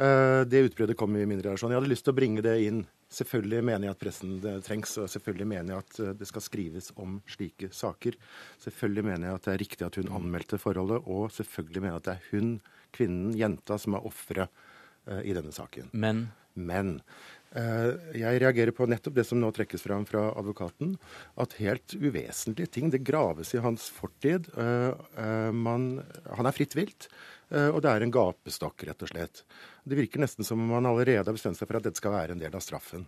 [0.00, 1.76] Uh, det utbruddet kom i min redaksjon.
[1.76, 2.86] Jeg hadde lyst til å bringe det inn.
[3.06, 6.90] Selvfølgelig mener jeg at pressen trengs, og selvfølgelig mener jeg at eh, det skal skrives
[6.98, 8.18] om slike saker.
[8.62, 12.02] Selvfølgelig mener jeg at det er riktig at hun anmeldte forholdet, og selvfølgelig mener jeg
[12.02, 12.56] at det er hun,
[12.96, 14.50] kvinnen, jenta, som er offeret
[15.06, 15.90] Eh, i denne saken.
[15.94, 16.26] Men?
[16.56, 16.96] Men
[17.54, 20.96] eh, jeg reagerer på nettopp det som nå trekkes fram fra advokaten.
[21.38, 24.50] At helt uvesentlige ting Det graves i hans fortid.
[24.56, 25.86] Man,
[26.26, 27.06] han er fritt vilt.
[27.46, 29.44] Og det er en gapestokk, rett og slett.
[29.86, 32.34] Det virker nesten som om man allerede har bestemt seg for at dette skal være
[32.34, 33.04] en del av straffen.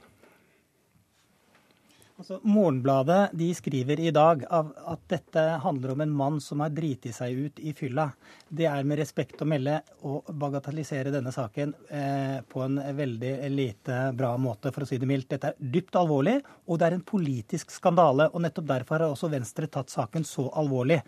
[2.18, 7.12] Altså, Morgenbladet de skriver i dag at dette handler om en mann som har driti
[7.14, 8.09] seg ut i fylla.
[8.48, 14.01] Det er med respekt å melde å bagatellisere denne saken eh, på en veldig lite
[14.18, 15.31] bra måte, for å si det mildt.
[15.31, 18.33] Dette er dypt alvorlig, og det er en politisk skandale.
[18.33, 20.98] og Nettopp derfor har også Venstre tatt saken så alvorlig.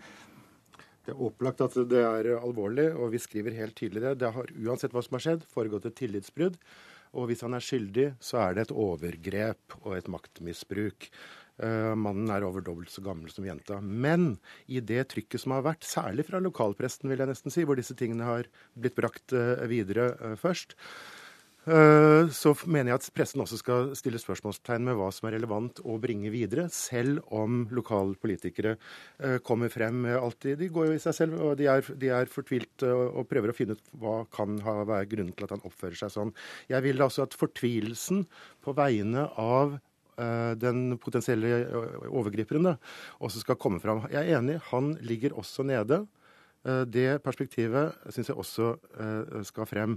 [1.05, 4.15] Det er opplagt at det er alvorlig, og vi skriver helt tydelig det.
[4.21, 6.59] Det har uansett hva som har skjedd, foregått et tillitsbrudd.
[7.17, 11.09] Og hvis han er skyldig, så er det et overgrep og et maktmisbruk.
[11.61, 13.81] Uh, mannen er over dobbelt så gammel som jenta.
[13.81, 14.37] Men
[14.71, 17.97] i det trykket som har vært, særlig fra lokalpresten, vil jeg nesten si, hvor disse
[17.99, 18.47] tingene har
[18.79, 20.77] blitt brakt uh, videre uh, først,
[21.61, 25.99] så mener jeg at pressen også skal stille spørsmålstegn med hva som er relevant å
[26.01, 30.57] bringe videre, selv om lokalpolitikere politikere kommer frem alltid.
[30.57, 33.53] De går jo i seg selv, og de er, de er fortvilt eh, og prøver
[33.53, 36.33] å finne ut hva kan være grunnen til at han oppfører seg sånn.
[36.71, 38.25] Jeg vil altså at fortvilelsen
[38.65, 39.77] på vegne av
[40.61, 41.63] den potensielle
[42.11, 42.67] overgriperen
[43.23, 44.03] også skal komme fram.
[44.11, 46.03] Jeg er enig, han ligger også nede.
[46.61, 48.75] Det perspektivet syns jeg også
[49.47, 49.95] skal frem.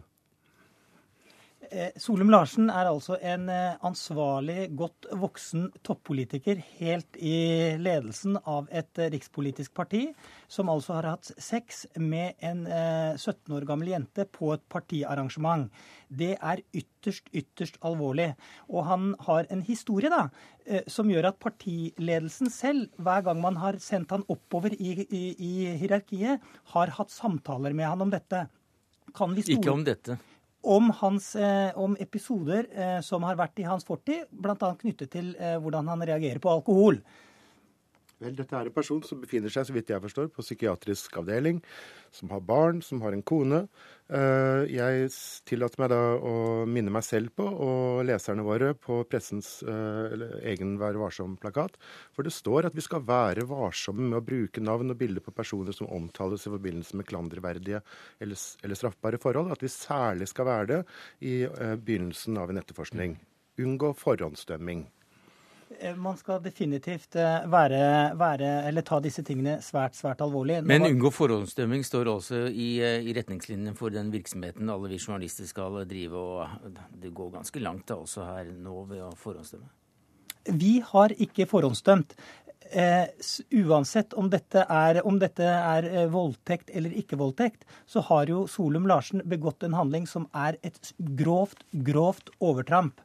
[1.71, 8.69] Eh, Solum Larsen er altså en eh, ansvarlig, godt voksen toppolitiker helt i ledelsen av
[8.75, 10.07] et eh, rikspolitisk parti,
[10.51, 15.71] som altså har hatt sex med en 17 år gammel jente på et partiarrangement.
[16.09, 18.31] Det er ytterst, ytterst alvorlig.
[18.71, 20.29] Og han har en historie da,
[20.91, 25.55] som gjør at partiledelsen selv, hver gang man har sendt han oppover i, i, i
[25.81, 26.45] hierarkiet,
[26.77, 28.47] har hatt samtaler med han om dette.
[29.15, 30.19] Ikke om dette
[30.65, 34.57] om, hans, eh, om episoder eh, som har vært i hans fortid, bl.a.
[34.81, 37.01] knyttet til eh, hvordan han reagerer på alkohol.
[38.23, 41.59] Vel, dette er en person som befinner seg, så vidt jeg forstår, på psykiatrisk avdeling,
[42.15, 43.65] som har barn, som har en kone.
[44.07, 45.09] Eh, jeg
[45.49, 46.35] tillater meg da å
[46.71, 50.15] minne meg selv på, og leserne våre, på pressens eh,
[50.53, 51.77] egen Vær varsom-plakat.
[52.15, 55.35] For det står at vi skal være varsomme med å bruke navn og bilder på
[55.35, 57.83] personer som omtales i forbindelse med klanderverdige
[58.23, 59.51] eller, eller straffbare forhold.
[59.55, 60.83] At vi særlig skal være det
[61.27, 63.19] i eh, begynnelsen av en etterforskning.
[63.59, 64.87] Unngå forhåndsdømming.
[65.81, 67.81] Eh, man skal definitivt eh, være,
[68.19, 70.61] være, eller ta disse tingene svært svært alvorlig.
[70.67, 75.49] Men unngå forhåndsdømming står også i, eh, i retningslinjene for den virksomheten alle vi journalister
[75.49, 76.15] skal drive.
[76.15, 79.71] og Det går ganske langt da også her nå ved å forhåndsdømme.
[80.61, 82.17] Vi har ikke forhåndsdømt.
[82.75, 83.07] Eh,
[83.65, 88.89] uansett om dette, er, om dette er voldtekt eller ikke voldtekt, så har jo Solum
[88.89, 93.04] Larsen begått en handling som er et grovt, grovt overtramp.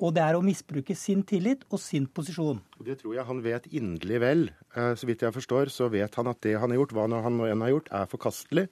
[0.00, 2.62] Og det er å misbruke sin tillit og sin posisjon.
[2.80, 4.46] Det tror jeg han vet inderlig vel.
[4.72, 7.36] Eh, så vidt jeg forstår, så vet han at det han har gjort, hva han
[7.36, 8.64] nå enn har gjort, er forkastelig.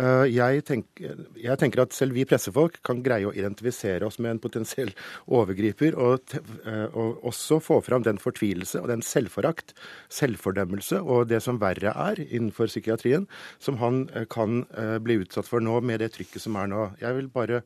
[0.00, 4.36] Eh, jeg tenker, jeg tenker, at selv vi pressefolk kan greie å identifisere oss med
[4.36, 4.94] en potensiell
[5.40, 9.76] overgriper, og, eh, og også få fram den fortvilelse og den selvforakt,
[10.08, 13.28] selvfordømmelse og det som verre er innenfor psykiatrien,
[13.60, 14.62] som han kan
[15.02, 16.84] bli utsatt for nå med det trykket som er nå.
[17.02, 17.62] Jeg vil bare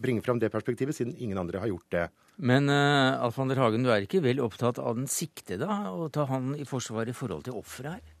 [0.00, 2.04] bringe fram det perspektivet, siden ingen andre har gjort det.
[2.38, 6.54] Men uh, Alfander Hagen, du er ikke vel opptatt av den siktede, å ta han
[6.58, 8.14] i forsvar i forhold til offeret her?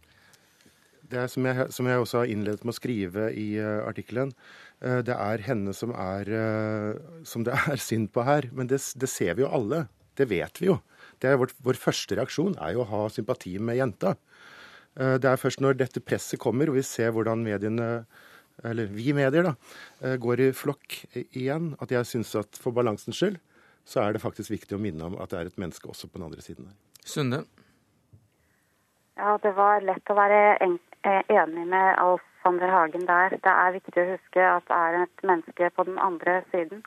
[1.08, 4.34] Det er som jeg, som jeg, også har innledet med å skrive i uh, artikkelen.
[4.82, 8.50] Uh, det er henne som, er, uh, som det er synd på her.
[8.52, 9.86] Men det, det, ser vi jo alle.
[10.18, 10.80] Det vet vi jo.
[11.22, 14.16] Det er vår, vår første reaksjon er jo å ha sympati med jenta.
[14.98, 17.86] Det er først når dette presset kommer, og vi ser hvordan mediene
[18.66, 23.38] eller vi medier, da, går i flokk igjen, at jeg syns at for balansens skyld
[23.88, 26.20] så er det faktisk viktig å minne om at det er et menneske også på
[26.20, 26.76] den andre siden her.
[27.08, 27.44] Sunde?
[29.18, 33.34] Ja, det var lett å være eh, enig med Alf Sander Hagen der.
[33.34, 36.84] Det er viktig å huske at det er et menneske på den andre siden.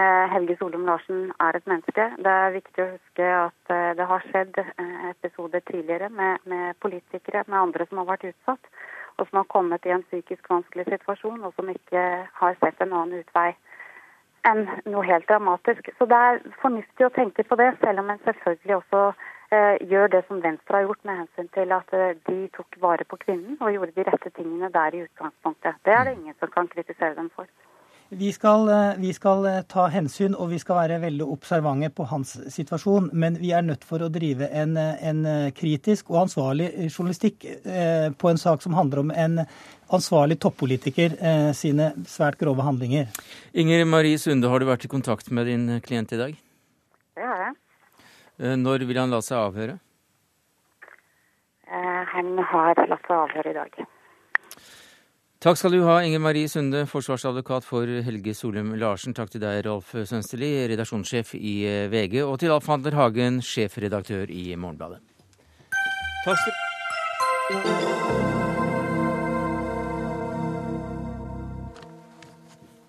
[0.00, 2.08] Eh, Helge Solum Larsen er et menneske.
[2.16, 4.58] Det er viktig å huske at eh, det har skjedd
[5.12, 8.72] episoder tidligere med, med politikere, med andre som har vært utsatt,
[9.18, 12.02] og som har kommet i en psykisk vanskelig situasjon, og som ikke
[12.40, 13.52] har sett en annen utvei
[14.48, 15.90] enn noe helt dramatisk.
[15.98, 19.02] Så det er fornuftig å tenke på det, selv om en selvfølgelig også
[19.54, 23.06] eh, gjør det som Venstre har gjort med hensyn til at eh, de tok vare
[23.08, 25.78] på kvinnen og gjorde de rette tingene der i utgangspunktet.
[25.86, 27.46] Det er det ingen som kan kritisere dem for.
[28.14, 32.04] Vi skal, eh, vi skal, eh, ta hensyn og vi skal være veldig observante på
[32.10, 33.08] hans situasjon.
[33.12, 35.22] Men vi er nødt for å drive en, en
[35.56, 39.46] kritisk og ansvarlig journalistikk eh, på en sak som handler om en
[39.96, 43.08] ansvarlig toppolitiker eh, sine svært grove handlinger.
[43.54, 46.36] Inger Marie Sunde, har du vært i kontakt med din klient i dag?
[47.16, 47.56] Det har jeg.
[48.40, 49.80] Eh, når vil han la seg avhøre?
[51.64, 53.84] Eh, han har latt seg avhøre i dag.
[55.42, 59.10] Takk skal du ha, Inger Marie Sunde, forsvarsadvokat for Helge Solum Larsen.
[59.10, 64.30] Takk til deg, Rolf Sønsteli, redaksjonssjef i eh, VG, og til Alf Handler Hagen, sjefredaktør
[64.30, 65.02] i Morgenbladet.
[66.22, 68.11] Takk skal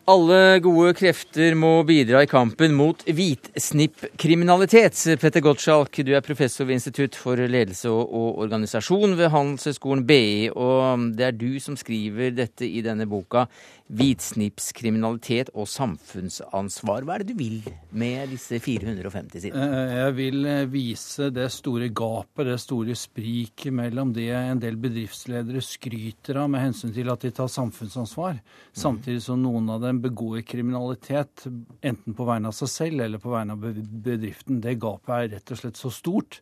[0.03, 4.97] Alle gode krefter må bidra i kampen mot hvitsnippkriminalitet.
[5.21, 11.07] Petter Gottschalk, du er professor ved Institutt for ledelse og organisasjon ved Handelshøyskolen BI, og
[11.15, 13.45] det er du som skriver dette i denne boka.
[13.93, 17.05] Hvitsnippskriminalitet og samfunnsansvar.
[17.05, 17.59] Hva er det du vil
[17.93, 19.67] med disse 450 sidene?
[19.67, 24.79] Eh, jeg vil eh, vise det store gapet, det store spriket mellom det en del
[24.81, 28.41] bedriftsledere skryter av med hensyn til at de tar samfunnsansvar,
[28.73, 33.35] samtidig som noen av dem begår kriminalitet enten på vegne av seg selv eller på
[33.35, 33.69] vegne av
[34.09, 34.63] bedriften.
[34.63, 36.41] Det gapet er rett og slett så stort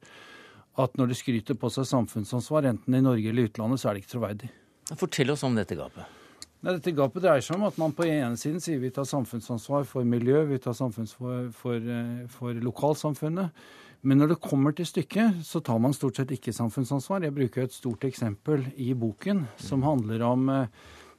[0.80, 4.06] at når de skryter på seg samfunnsansvar, enten i Norge eller utlandet, så er det
[4.06, 4.52] ikke troverdig.
[4.96, 6.21] Fortell oss om dette gapet.
[6.62, 9.86] Nei, dette Gapet dreier seg om at man på ene siden sier vi tar samfunnsansvar
[9.89, 13.63] for miljø, vi tar samfunnsansvar for, for, eh, for lokalsamfunnet.
[14.06, 17.26] Men når det kommer til stykket, så tar man stort sett ikke samfunnsansvar.
[17.26, 20.69] Jeg bruker et stort eksempel i boken som handler om eh,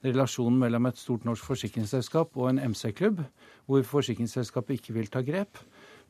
[0.06, 3.24] relasjonen mellom et stort norsk forsikringsselskap og en MC-klubb,
[3.66, 5.58] hvor forsikringsselskapet ikke vil ta grep.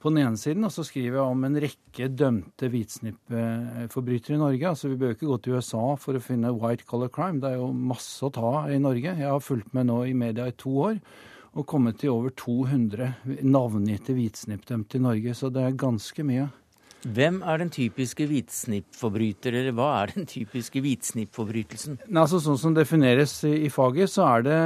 [0.03, 4.73] På den ene siden og så skriver jeg om en rekke dømte hvitsnippforbrytere i Norge.
[4.73, 7.39] Altså Vi bør ikke gå til USA for å finne white color crime.
[7.39, 9.15] Det er jo masse å ta i Norge.
[9.15, 10.99] Jeg har fulgt med nå i media i to år
[11.53, 15.37] og kommet til over 200 navngitte hvitsnippdømte i Norge.
[15.39, 16.49] Så det er ganske mye.
[17.03, 21.99] Hvem er den typiske hvitsnippforbryter, eller hva er den typiske hvitsnippforbrytelsen?
[22.07, 24.59] Altså, sånn som defineres i faget, så er det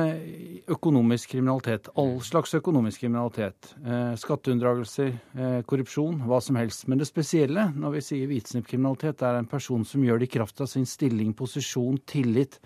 [0.75, 1.89] økonomisk kriminalitet.
[1.97, 3.73] All slags økonomisk kriminalitet.
[3.81, 6.87] Eh, Skatteunndragelser, eh, korrupsjon, hva som helst.
[6.89, 10.61] Men det spesielle når vi sier hvitsnippkriminalitet, er en person som gjør det i kraft
[10.61, 12.61] av sin stilling, posisjon, tillit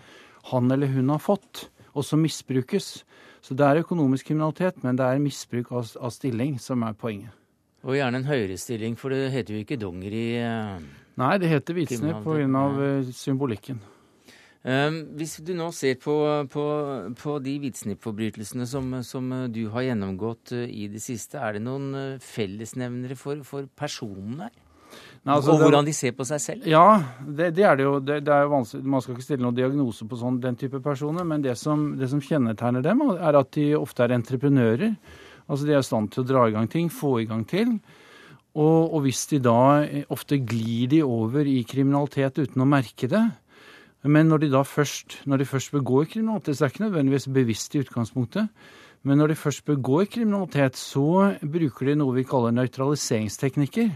[0.50, 3.04] han eller hun har fått, og som misbrukes.
[3.40, 7.39] Så det er økonomisk kriminalitet, men det er misbruk av, av stilling som er poenget.
[7.86, 10.76] Og gjerne en høyere stilling, for det heter jo ikke donger i uh,
[11.20, 12.64] Nei, det heter hvitsnipp pga.
[12.76, 13.80] Uh, symbolikken.
[14.60, 16.14] Um, hvis du nå ser på,
[16.52, 16.64] på,
[17.16, 22.18] på de hvitsnippforbrytelsene som, som, du har gjennomgått uh, i det siste, er det noen
[22.20, 24.50] fellesnevnere for, for personene?
[25.20, 26.68] Nei, altså, og hvordan de ser på seg selv?
[26.68, 26.84] Ja,
[27.20, 27.96] det, det er det jo.
[28.04, 31.26] Det, det, er jo Man skal ikke stille noen diagnose på sånn, den type personer,
[31.28, 34.96] men det som, det som kjennetegner dem, er at de ofte er entreprenører.
[35.50, 37.74] Altså de er i stand til å dra i gang ting, få i gang til.
[38.54, 43.24] Og, og hvis de da Ofte glir de over i kriminalitet uten å merke det.
[44.02, 47.28] Men når de da først, når de først begår kriminalitet, så er det ikke nødvendigvis
[47.34, 48.48] bevisst i utgangspunktet.
[49.02, 53.92] Men når de først begår kriminalitet, så bruker de noe vi kaller nøytraliseringsteknikker.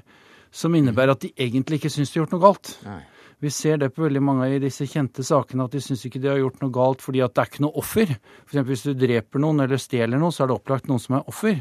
[0.54, 2.76] Som innebærer at de egentlig ikke syns de har gjort noe galt.
[2.86, 3.00] Nei.
[3.42, 6.30] Vi ser det på veldig mange av disse kjente sakene, at de syns ikke de
[6.30, 8.14] har gjort noe galt fordi at det er ikke noe offer.
[8.46, 8.62] F.eks.
[8.70, 11.60] hvis du dreper noen eller stjeler noe, så er det opplagt noen som er offer.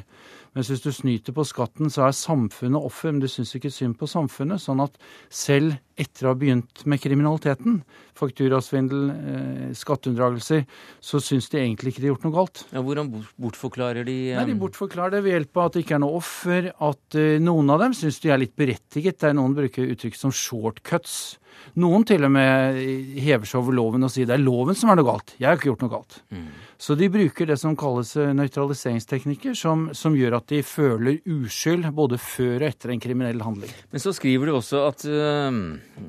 [0.54, 3.98] Mens hvis du snyter på skatten, så er samfunnet offer, men du syns ikke synd
[3.98, 4.62] på samfunnet.
[4.62, 5.00] Sånn at
[5.34, 7.82] selv etter å ha begynt med kriminaliteten,
[8.18, 10.66] fakturasvindel, eh, skatteunndragelser,
[11.02, 12.64] så syns de egentlig ikke de har gjort noe galt.
[12.74, 13.12] Ja, Hvordan
[13.42, 14.40] bortforklarer de um...
[14.40, 17.38] Nei, De bortforklarer det ved hjelp av at det ikke er noe offer, at uh,
[17.42, 19.22] noen av dem syns de er litt berettiget.
[19.22, 21.40] Det er noen bruker uttrykk som shortcuts.
[21.80, 22.78] Noen til og med
[23.24, 25.34] hever seg over loven og sier det er loven som er noe galt.
[25.40, 26.18] Jeg har ikke gjort noe galt.
[26.34, 26.48] Mm.
[26.84, 31.88] Så de bruker det som kalles eh, nøytraliseringsteknikker, som, som, gjør at de føler uskyld
[31.96, 33.72] både før og etter en kriminell handling.
[33.94, 35.50] Men så skriver du også at uh,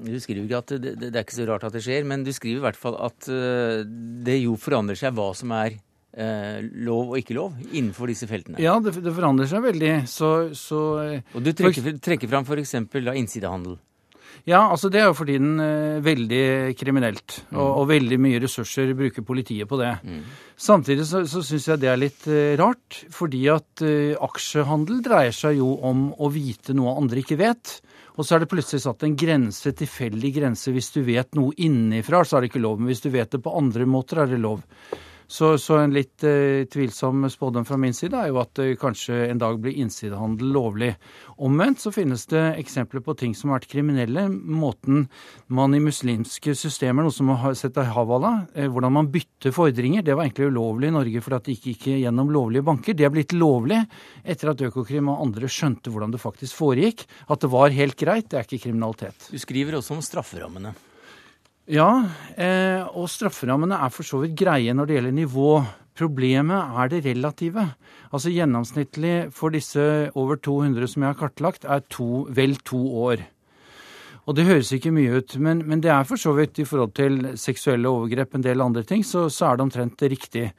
[0.04, 2.32] Du skriver ikke at det, det, er ikke så rart at det skjer, men du
[2.34, 3.82] skriver i hvert fall at uh,
[4.26, 5.78] det jo forandrer seg hva som er
[6.14, 8.60] Eh, lov og ikke lov innenfor disse feltene?
[8.62, 9.94] Ja, det, det forandrer seg veldig.
[10.06, 10.82] Så, så,
[11.34, 12.76] og du trekker, trekker fram f.eks.
[13.18, 13.80] innsidehandel?
[14.44, 17.38] Ja, altså det er jo for tiden eh, veldig kriminelt.
[17.48, 17.56] Mm.
[17.56, 19.94] Og, og, veldig mye ressurser bruker politiet på det.
[20.04, 20.18] Mm.
[20.60, 25.32] Samtidig så, så syns jeg det er litt eh, rart, fordi at eh, aksjehandel dreier
[25.32, 27.78] seg jo om å vite noe andre ikke vet.
[28.14, 30.76] Og så er det plutselig satt en grense, tilfeldig grense.
[30.76, 32.78] Hvis du vet noe innenfra, så er det ikke lov.
[32.78, 34.60] Men hvis du vet det på andre måter, er det lov.
[35.26, 39.24] Så, så, en litt eh, tvilsom spådom fra min side er jo at det kanskje
[39.30, 40.92] en dag blir innsidehandel lovlig.
[41.40, 44.26] Omvendt så finnes det eksempler på ting som har vært kriminelle.
[44.28, 45.08] Måten
[45.48, 50.04] man i muslimske systemer, noe som har sett av Havala, eh, hvordan man bytter fordringer,
[50.04, 52.96] det var egentlig ulovlig i Norge fordi det det ikke gikk gjennom lovlige banker.
[52.96, 53.80] Det er blitt lovlig
[54.24, 57.06] etter at Økokrim og andre skjønte hvordan det faktisk foregikk.
[57.28, 59.30] At det var helt greit, det er ikke kriminalitet.
[59.30, 60.74] Du skriver også om strafferammene.
[61.64, 62.04] Ja,
[62.36, 65.50] eh, og strafferammene er for så vidt greie når det gjelder nivå.
[65.96, 67.62] Problemet er det relative.
[68.12, 73.22] Altså Gjennomsnittlig for disse over 200 som jeg har kartlagt, er to, vel to år.
[74.24, 76.94] Og det høres ikke mye ut, men, men, det er for så vidt i forhold
[76.96, 80.50] til seksuelle overgrep en del andre ting, så, så er det omtrent riktig.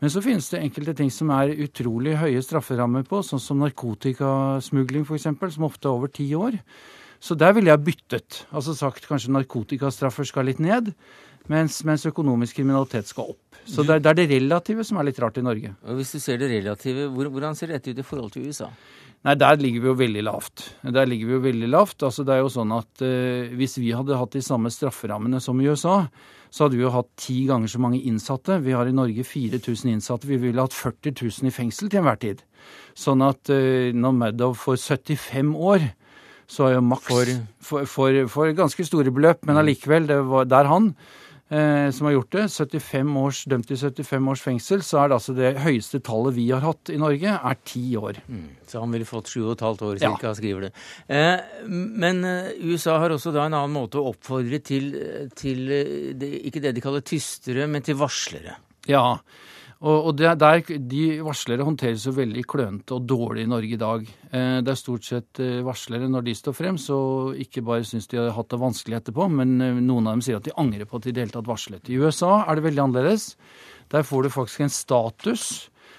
[0.00, 5.04] Men så finnes det enkelte ting som er utrolig høye strafferammer på, sånn som narkotikasmugling
[5.08, 6.60] f.eks., som ofte er over ti år.
[7.20, 8.42] Så der ville jeg byttet.
[8.52, 10.92] Altså sagt kanskje narkotikastraffer skal litt ned,
[11.52, 13.42] mens, mens økonomisk kriminalitet skal opp.
[13.66, 15.72] Så det er, det er, det relative som er litt rart i Norge.
[15.86, 18.70] Og Hvis du ser det relative, hvordan ser dette ut i forhold til USA?
[19.26, 20.62] Nei, der ligger vi jo veldig lavt.
[20.84, 22.04] Der ligger vi jo veldig lavt.
[22.06, 25.58] Altså, det er jo sånn at uh, Hvis vi hadde hatt de samme strafferammene som
[25.58, 26.04] i USA,
[26.46, 28.60] så hadde vi jo hatt ti ganger så mange innsatte.
[28.62, 30.30] Vi har i Norge 4000 innsatte.
[30.30, 32.44] Vi ville hatt 40 000 i fengsel til enhver tid.
[32.94, 35.90] Sånn at uh, når Maddow får 75 år,
[36.46, 37.30] så er for,
[37.60, 40.18] for, for, for, ganske store beløp, men allikevel, det,
[40.50, 40.92] det er han
[41.48, 42.44] eh, som har gjort det.
[42.52, 46.48] 75 års, dømt til 75 års fengsel, så er det altså det høyeste tallet vi
[46.52, 48.20] har hatt i Norge, er ti år.
[48.28, 50.34] Mm, så han ville fått 7,5 år ca., ja.
[50.38, 50.72] skriver det.
[51.08, 54.92] Eh, men eh, USA har også da en annen måte å oppfordre til,
[55.38, 55.66] til
[56.18, 58.58] det, ikke det de kaller tystere, men til varslere.
[58.86, 59.18] Ja,
[59.84, 64.06] og, og der, De varslere håndteres jo veldig klønete og dårlig i Norge i dag.
[64.30, 66.98] Eh, det er stort sett eh, varslere når de står frem, så
[67.36, 70.40] ikke bare syns de har hatt det vanskelig etterpå, men eh, noen av dem sier
[70.40, 71.92] at de angrer på at de i det hele tatt varslet.
[71.92, 73.34] I USA er det veldig annerledes.
[73.92, 75.46] Der får du faktisk en status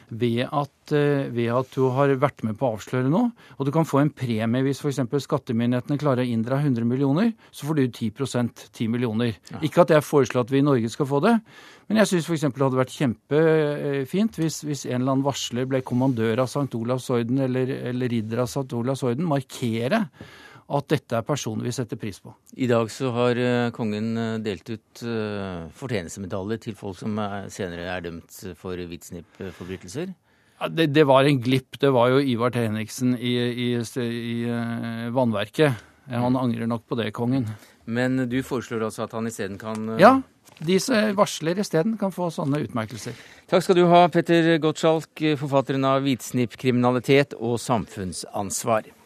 [0.09, 3.31] ved at, eh, ved at, du har vært med på å avsløre noe.
[3.57, 5.01] Og du kan få en premie hvis f.eks.
[5.25, 9.35] skattemyndighetene klarer å inndra 100 millioner, så får du 10% 10 millioner.
[9.51, 9.59] Ja.
[9.67, 11.35] Ikke at jeg foreslår at vi i Norge skal få det,
[11.87, 12.47] men jeg syns f.eks.
[12.47, 16.71] det hadde vært kjempefint hvis, hvis, en eller annen varsler ble kommandør av St.
[16.79, 18.67] Olavs orden eller, eller ridder av St.
[18.75, 20.05] Olavs orden, markere
[20.67, 22.33] at dette er personer vi setter pris på.
[22.59, 27.47] I dag så har uh, kongen eh, delt ut uh, fortjenestemedaljer til folk som er,
[27.53, 30.11] senere er dømt for hvitsnippforbrytelser.
[30.57, 31.77] Ja, det, det, var en glipp.
[31.79, 32.65] Det var jo Ivar T.
[32.65, 34.37] Henriksen i, i, i
[35.13, 35.85] Vannverket.
[36.09, 37.45] Han angrer nok på det, kongen.
[37.85, 40.17] Men du foreslår altså at han isteden kan Ja.
[40.57, 43.13] De som varsler isteden, kan få sånne utmerkelser.
[43.51, 48.96] Takk skal du ha, Petter Gottschalk, forfatteren av 'Hvitsnippkriminalitet og samfunnsansvar'.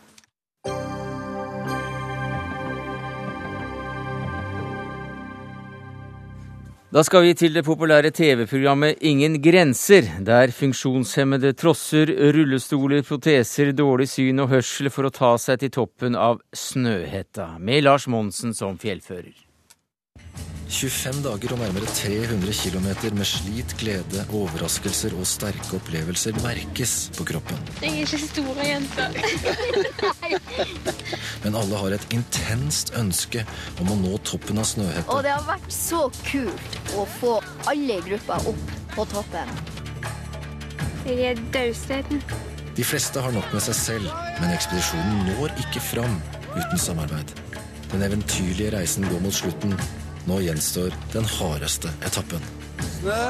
[6.92, 14.10] Da skal vi til det populære TV-programmet Ingen grenser, der funksjonshemmede trosser rullestoler, proteser, dårlig
[14.12, 18.76] syn og hørsel for å ta seg til toppen av Snøhetta, med Lars Monsen som
[18.76, 19.32] fjellfører.
[20.72, 27.26] 25 dager og nærmere 300 km med slit, glede, overraskelser og sterke opplevelser merkes på
[27.28, 27.60] kroppen.
[27.84, 29.18] Jeg er ikke store jenter.
[31.44, 33.44] Men alle har et intenst ønske
[33.84, 35.10] om å nå toppen av Snøhetta.
[35.12, 37.36] Og det har vært så kult å få
[37.68, 39.52] alle i gruppa opp på toppen.
[41.04, 42.22] Jeg er daudseten.
[42.78, 46.22] De fleste har nok med seg selv, men ekspedisjonen når ikke fram
[46.56, 47.34] uten samarbeid.
[47.92, 49.76] Den eventyrlige reisen går mot slutten,
[50.28, 52.44] nå gjenstår den hardeste etappen.
[53.00, 53.22] Snø,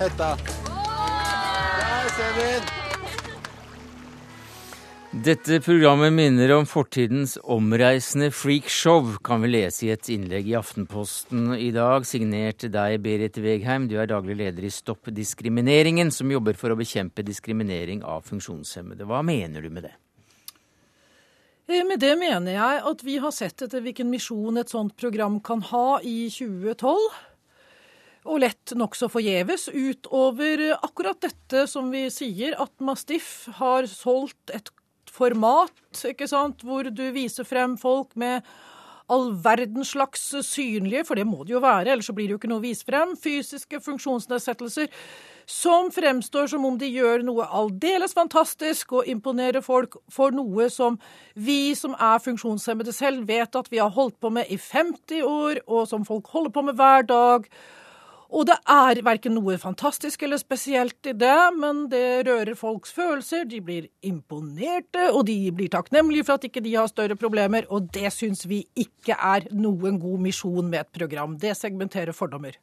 [0.00, 0.34] hetta.
[0.38, 2.68] Der ser vi den!
[5.08, 11.54] Dette programmet minner om fortidens omreisende freakshow, kan vi lese i et innlegg i Aftenposten
[11.56, 13.86] i dag, signert deg, Berit Vegheim.
[13.88, 19.08] Du er daglig leder i Stopp diskrimineringen, som jobber for å bekjempe diskriminering av funksjonshemmede.
[19.08, 19.94] Hva mener du med det?
[21.68, 25.36] Eh, med det mener jeg at vi har sett etter hvilken misjon et sånt program
[25.44, 26.96] kan ha i 2012.
[28.28, 34.72] Og lett nokså forgjeves utover akkurat dette som vi sier, at Mastiff har solgt et
[35.12, 38.44] format ikke sant, hvor du viser frem folk med
[39.08, 42.40] all verdens slags synlige, for det må det jo være, ellers så blir det jo
[42.42, 44.92] ikke noe å vise frem, fysiske funksjonsnedsettelser
[45.48, 50.98] som fremstår som om de gjør noe aldeles fantastisk og imponerer folk for noe som
[51.32, 55.62] vi som er funksjonshemmede selv, vet at vi har holdt på med i 50 år,
[55.64, 57.48] og som folk holder på med hver dag.
[58.28, 63.46] Og det er verken noe fantastisk eller spesielt i det, men det rører folks følelser.
[63.48, 67.64] De blir imponerte, og de blir takknemlige for at ikke de har større problemer.
[67.72, 71.38] Og det syns vi ikke er noen god misjon med et program.
[71.40, 72.58] Det segmenterer fordommer.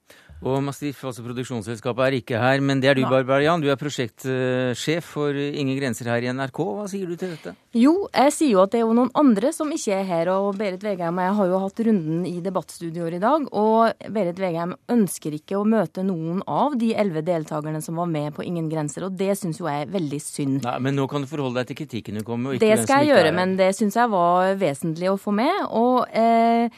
[0.45, 3.61] Og Mastiff, altså produksjonsselskapet, er ikke her, men det er du, Barbarian.
[3.63, 6.59] Du er prosjektsjef for Ingen grenser her i NRK.
[6.59, 7.55] Hva sier du til dette?
[7.73, 10.31] Jo, jeg sier jo at det er jo noen andre som ikke er her.
[10.35, 13.47] Og Berit Vegheim og jeg har jo hatt runden i debattstudioer i dag.
[13.55, 18.33] Og Berit Vegheim ønsker ikke å møte noen av de elleve deltakerne som var med
[18.35, 20.57] på Ingen grenser, og det syns jo jeg er veldig synd.
[20.65, 22.59] Nei, Men nå kan du forholde deg til kritikken du kom med.
[22.61, 25.63] det skal jeg gjøre, men det syns jeg var vesentlig å få med.
[25.75, 26.69] Og eh,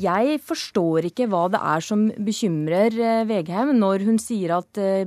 [0.00, 5.04] jeg forstår ikke hva det er som bekymrer eh, Vegheim når hun sier at eh,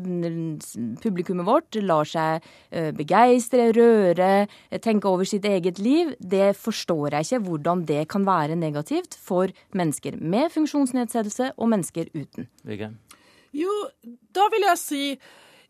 [1.04, 4.48] publikummet vårt lar seg eh, begeistre, røre,
[4.84, 6.14] tenke over sitt eget liv.
[6.20, 12.12] Det forstår jeg ikke hvordan det kan være negativt for mennesker med funksjonsnedsettelse og mennesker
[12.16, 12.48] uten.
[12.68, 12.98] Vegheim.
[13.56, 13.74] Jo,
[14.36, 15.04] da vil jeg si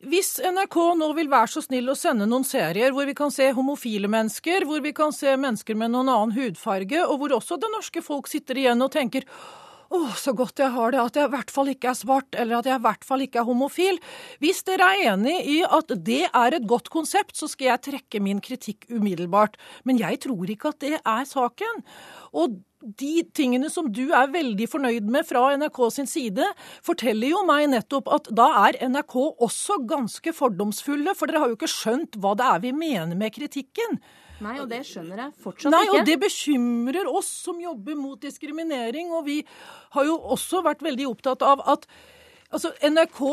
[0.06, 3.48] hvis NRK nå vil være så snill å sende noen serier hvor vi kan se
[3.58, 7.72] homofile mennesker, hvor vi kan se mennesker med noen annen hudfarge, og hvor også det
[7.74, 9.26] norske folk sitter igjen og tenker
[9.94, 12.60] å, så godt jeg har det, at jeg i hvert fall ikke er svart, eller
[12.60, 14.00] at jeg i hvert fall ikke er homofil.
[14.44, 18.24] Hvis dere er enig i at det er et godt konsept, så skal jeg trekke
[18.24, 19.56] min kritikk umiddelbart.
[19.88, 21.86] Men jeg tror ikke at det er saken.
[22.36, 22.60] Og
[23.00, 26.46] de tingene som du er veldig fornøyd med fra NRK sin side,
[26.86, 29.18] forteller jo meg nettopp at da er NRK
[29.48, 33.34] også ganske fordomsfulle, for dere har jo ikke skjønt hva det er vi mener med
[33.36, 34.02] kritikken.
[34.44, 35.94] Nei, og det skjønner jeg fortsatt Nei, ikke.
[35.94, 39.40] Nei, og det bekymrer oss som jobber mot diskriminering, og vi
[39.96, 41.88] har jo også vært veldig opptatt av at
[42.54, 43.24] altså, NRK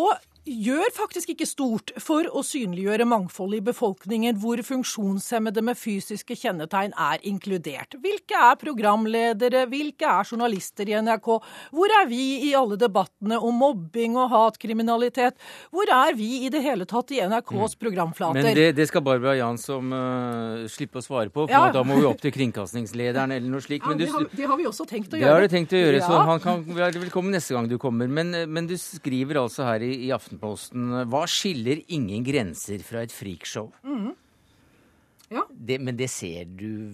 [0.44, 6.92] gjør faktisk ikke stort for å synliggjøre mangfoldet i befolkningen hvor funksjonshemmede med fysiske kjennetegn
[7.00, 7.96] er inkludert.
[8.02, 11.30] Hvilke er programledere, hvilke er journalister i NRK?
[11.72, 15.38] Hvor er vi i alle debattene om mobbing og hatkriminalitet?
[15.72, 17.80] Hvor er vi i det hele tatt i NRKs mm.
[17.80, 18.42] programflater?
[18.42, 21.72] Men det, det skal Barbara Jansson uh, slippe å svare på, for ja.
[21.72, 23.88] da må vi opp til kringkastingslederen eller noe slikt.
[23.88, 25.24] Ja, det, har, det, har, vi også tenkt å gjøre.
[25.24, 26.12] Det har du tenkt å gjøre, ja.
[26.12, 28.12] så han kan være velkommen neste gang du kommer.
[28.12, 30.92] Men, men du skriver altså her i, i Aftenposten Aftenposten.
[31.10, 33.72] Hva skiller ingen grenser fra et freakshow?
[33.84, 34.12] Mm.
[35.32, 35.46] Ja.
[35.50, 36.90] Det, men det ser du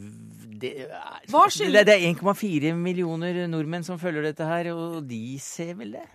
[0.61, 0.87] Det,
[1.29, 1.85] Hva skiller?
[1.85, 6.07] det er 1,4 millioner nordmenn som følger dette her, og de ser vel det?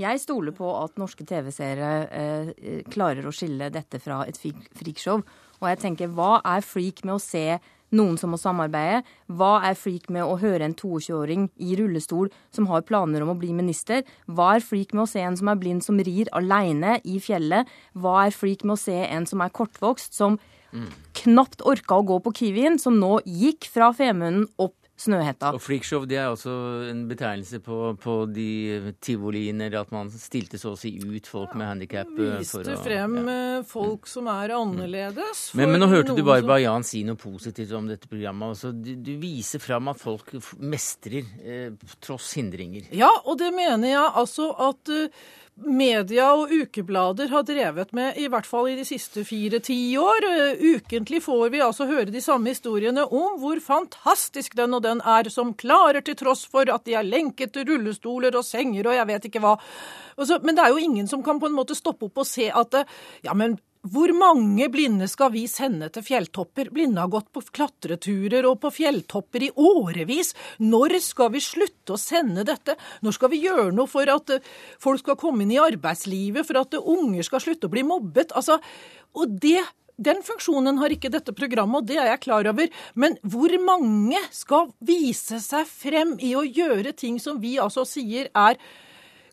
[0.00, 4.36] Jeg stoler på at norske TV-seere eh, klarer å skille dette fra et
[4.74, 5.22] freakshow.
[5.60, 7.60] Og jeg tenker, hva er freak med å se
[7.96, 9.02] noen som må samarbeide.
[9.32, 13.38] Hva er freak med å høre en 22-åring i rullestol som har planer om å
[13.38, 14.04] bli minister?
[14.26, 17.70] Hva er freak med å se en som er blind som rir aleine i fjellet?
[17.96, 20.38] Hva er freak med å se en som er kortvokst, som
[20.74, 20.88] mm.
[21.24, 25.50] knapt orka å gå på Kiwien, som nå gikk fra Femunden opp Snøhetta.
[25.56, 26.52] Og freakshow det er også
[26.92, 31.56] en betegnelse på, på de tivoliene, eller at man stilte så å si ut folk
[31.58, 32.12] med handikap.
[32.14, 33.34] Eh, Viste frem ja.
[33.34, 35.48] Eh, folk som er annerledes.
[35.58, 36.54] Men, men, nå hørte du bare som...
[36.64, 38.54] Jan si noe positivt om dette programmet.
[38.54, 40.30] Altså, du, du viser frem at folk
[40.62, 42.86] mestrer eh, tross hindringer.
[42.94, 48.26] Ja, og det mener jeg altså at uh, media og ukeblader har drevet med, i
[48.30, 50.26] hvert fall i de siste fire-ti år.
[50.28, 55.00] Eh, ukentlig får vi altså høre de samme historiene om hvor fantastisk den og den
[55.00, 58.98] er, som klarer til tross for at de er lenket til rullestoler og senger og
[58.98, 59.54] jeg vet ikke hva.
[60.42, 62.82] Men det er jo ingen som kan på en måte stoppe opp og se at
[63.22, 66.70] ja, men hvor mange blinde skal vi sende til fjelltopper?
[66.72, 70.32] Blinde har gått på klatreturer og på fjelltopper i årevis.
[70.64, 72.78] Når skal vi slutte å sende dette?
[73.04, 76.62] Når skal vi gjøre noe for at eh, folk skal komme inn i arbeidslivet, for
[76.62, 78.32] at unger skal slutte å bli mobbet?
[78.32, 78.56] Altså,
[79.20, 79.60] og det
[79.94, 82.72] den funksjonen har ikke dette programmet, og det er jeg klar over.
[82.98, 88.32] Men hvor mange skal vise seg frem i å gjøre ting som vi altså sier
[88.32, 88.58] er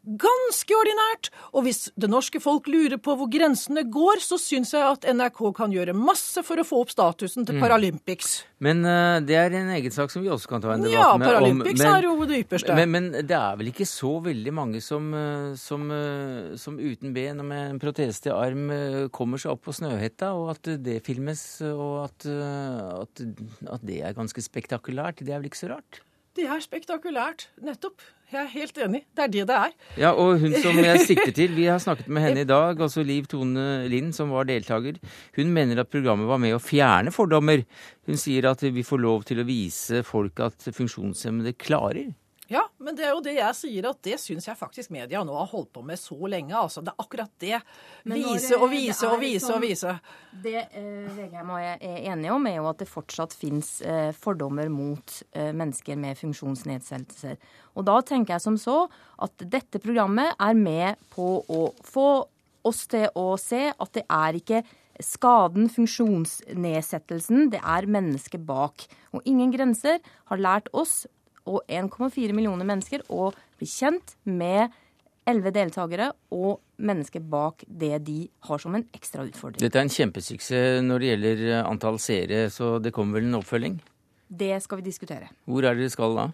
[0.01, 1.29] ganske ordinært.
[1.53, 5.41] Og hvis det norske folk lurer på hvor grensene går, så syns jeg at NRK
[5.57, 7.61] kan gjøre masse for å få opp statusen til mm.
[7.61, 8.33] Paralympics.
[8.61, 11.07] Men uh, det er en egen sak som vi også kan ta en debatt ja,
[11.17, 11.27] med.
[11.27, 12.77] Ja, Paralympics er jo det ypperste.
[12.77, 17.13] Men, men, det er vel ikke så veldig mange som, eh, som, eh, som uten
[17.15, 18.69] ben og med en protese til arm
[19.13, 23.23] kommer seg opp på Snøhetta, og at det filmes, og at, at,
[23.77, 25.21] at det er ganske spektakulært.
[25.21, 26.01] Det er vel ikke så rart?
[26.37, 28.03] Det er spektakulært, nettopp.
[28.31, 29.01] Jeg er helt enig.
[29.11, 29.73] Det er det det er.
[29.99, 33.03] Ja, og hun som jeg sikter til, vi har snakket med henne i dag, altså
[33.03, 35.01] Liv Tone Lind, som var deltaker.
[35.35, 37.65] Hun mener at programmet var med å fjerne fordommer.
[38.07, 42.13] Hun sier at vi får lov til å vise folk at funksjonshemmede klarer.
[42.51, 45.35] Ja, men det er jo det jeg sier, at det syns jeg faktisk media nå
[45.37, 46.51] har holdt på med så lenge.
[46.57, 46.81] altså.
[46.83, 47.59] Det er akkurat det.
[48.11, 49.93] Vise og vise og vise og sånn- vise.
[50.43, 54.11] Det uh, VGM og jeg er enige om, er jo at det fortsatt fins uh,
[54.11, 57.39] fordommer mot uh, mennesker med funksjonsnedsettelser.
[57.79, 58.77] Og da tenker jeg som så
[59.23, 62.09] at dette programmet er med på å få
[62.67, 64.63] oss til å se at det er ikke
[65.01, 68.85] skaden, funksjonsnedsettelsen, det er mennesket bak.
[69.15, 71.07] Og Ingen grenser har lært oss
[71.49, 74.73] og 1,4 millioner mennesker og bli kjent med
[75.29, 79.61] elleve deltakere og mennesker bak det de har som en ekstra utfordring.
[79.61, 83.39] Dette er en kjempesuksess når det gjelder eh, antall seere, så det kommer vel en
[83.41, 83.79] oppfølging?
[84.31, 85.29] Det skal vi diskutere.
[85.45, 86.29] Hvor er dere skal da?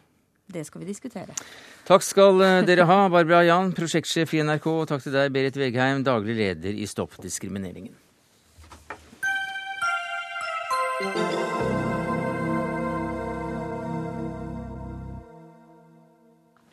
[0.47, 1.35] Det skal vi diskutere.
[1.87, 5.59] Takk skal eh, dere ha, Barbara Jan, prosjektsjef i NRK, og takk til deg, Berit
[5.59, 7.95] Vegheim, daglig leder i Stopp diskrimineringen.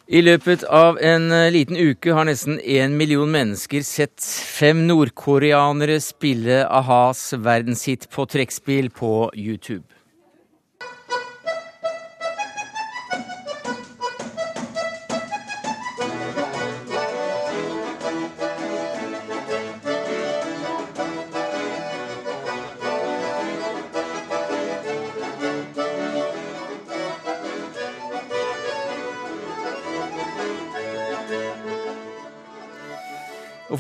[0.05, 5.96] I løpet av en eh, liten uke har nesten én million mennesker sett fem nordkoreanere
[6.05, 9.86] spille a-has verdenshit på trekkspill på YouTube.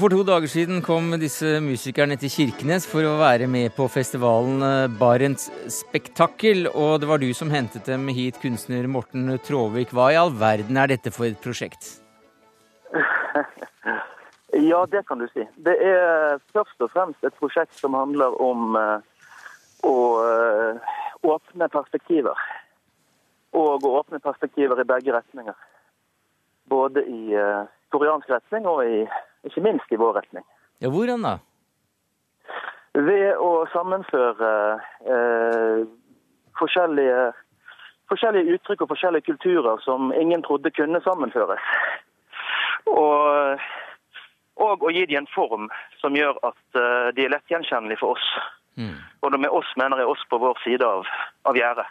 [0.04, 4.60] For to dager siden kom disse musikerne til Kirkenes for å være med på festivalen
[4.60, 6.66] eh, Barents Spektakkel.
[6.68, 9.94] Og det var du som hentet dem hit, kunstner Morten Tråvik.
[9.96, 11.88] Hva i all verden er dette for et prosjekt?
[14.68, 15.48] ja, det kan du si.
[15.56, 19.00] Det er først og fremst et prosjekt som handler om uh,
[19.88, 20.94] å uh,
[21.24, 22.48] åpne perspektiver.
[23.56, 25.62] Og å åpne perspektiver i begge retninger.
[26.68, 27.38] Både i
[27.88, 29.06] koreansk retning og i
[29.44, 30.44] ikke minst i vår retning.
[30.82, 31.38] Ja, Hvordan da?
[32.94, 34.50] Ved å sammenføre
[35.10, 35.80] eh,
[36.58, 37.32] forskjellige,
[38.10, 41.64] forskjellige uttrykk og forskjellige kulturer som ingen trodde kunne sammenføres.
[42.86, 43.64] Og,
[44.62, 45.70] og å gi dem en form
[46.02, 48.30] som gjør at eh, de er lett gjenkjennelige for oss.
[48.78, 48.94] Mm.
[49.22, 51.08] Og med oss mener jeg oss på vår side av,
[51.48, 51.90] av gjerdet.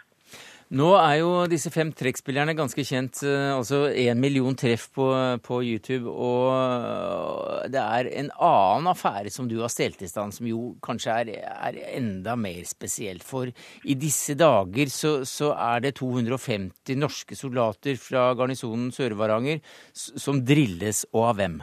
[0.72, 3.20] Nå er jo disse fem trekkspillerne ganske kjent.
[3.22, 5.06] eh, Altså én million treff på,
[5.44, 6.08] på YouTube.
[6.08, 11.10] Og det er en annen affære som du har stelt i stand, som jo kanskje
[11.20, 11.30] er,
[11.68, 13.22] er enda mer spesielt.
[13.22, 13.52] For
[13.84, 19.60] i disse dager så, så er det 250 norske soldater fra garnisonen Sør-Varanger
[19.92, 21.60] som drilles, og av hvem?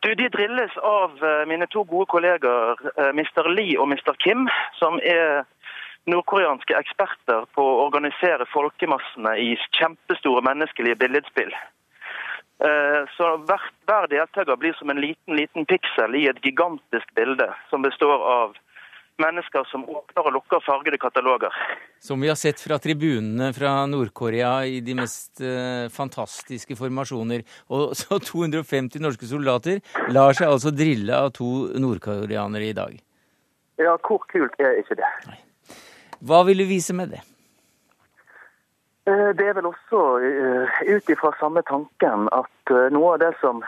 [0.00, 3.50] Du, De drilles av eh, mine to gode kolleger eh, Mr.
[3.52, 4.14] Lee og Mr.
[4.22, 4.46] Kim,
[4.78, 5.42] som er
[6.12, 11.52] nordkoreanske eksperter på å organisere folkemassene i kjempestore menneskelige billedspill.
[12.60, 17.48] Eh, Så hver, hver deltaker blir som en liten liten piksel i et gigantisk bilde
[17.70, 18.58] som består av
[19.20, 21.52] mennesker som åpner og lukker fargede kataloger.
[22.00, 27.44] Som vi har sett fra tribunene fra Nord-Korea i de mest eh, fantastiske formasjoner.
[27.68, 29.80] Og så 250 norske soldater
[30.12, 32.96] lar seg altså drille av to nordkoreanere i dag.
[33.80, 35.08] Ja, hvor kult er ikke det?
[36.20, 37.20] Hva vil du vise med det?
[39.08, 43.32] Eh, Det er vel også eh, ut ifra samme tanken at eh, noe av det
[43.40, 43.62] som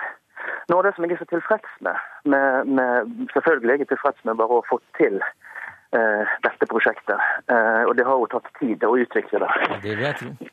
[0.68, 4.24] noe av det som jeg er så tilfreds med, med, med Selvfølgelig er jeg tilfreds
[4.28, 7.20] med bare å få til eh, dette prosjektet.
[7.48, 9.50] Eh, og det har jo tatt tid å utvikle det.
[9.84, 10.48] Det vet du.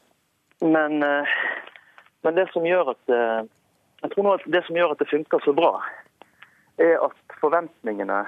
[0.68, 1.38] Men, eh,
[2.24, 3.16] men det som gjør at
[4.00, 5.74] jeg tror nå at det som gjør at det funker så bra,
[6.80, 8.20] er at forventningene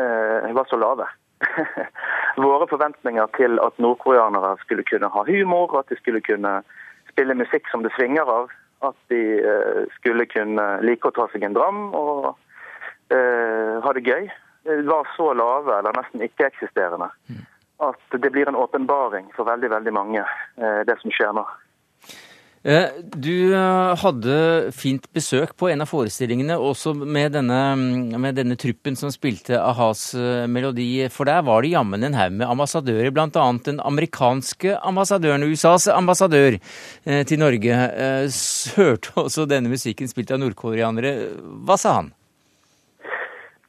[0.00, 1.06] eh, var så lave.
[2.44, 6.60] Våre forventninger til at nordkoreanere skulle kunne ha humor, at de skulle kunne
[7.10, 8.50] spille musikk som det svinger av,
[8.86, 12.30] at de eh, skulle kunne like å ta seg en dram og
[13.12, 14.28] uh, ha det gøy,
[14.88, 17.10] var så lave, eller nesten ikke-eksisterende,
[17.80, 20.24] at det blir en åpenbaring for veldig, veldig mange,
[20.60, 21.44] uh, det som skjer nå.
[22.62, 24.34] Eh, Du eh, hadde
[24.76, 27.60] fint besøk på en av forestillingene, også med denne,
[28.20, 31.08] med denne truppen som spilte a-has eh, melodi.
[31.08, 33.46] For der var det jammen en haug med ambassadører, bl.a.
[33.64, 36.58] den amerikanske ambassadøren, USAs ambassadør
[37.24, 37.76] til Norge.
[38.76, 41.14] Hørte også denne musikken spilt av nordkoreanere.
[41.64, 42.12] Hva sa han?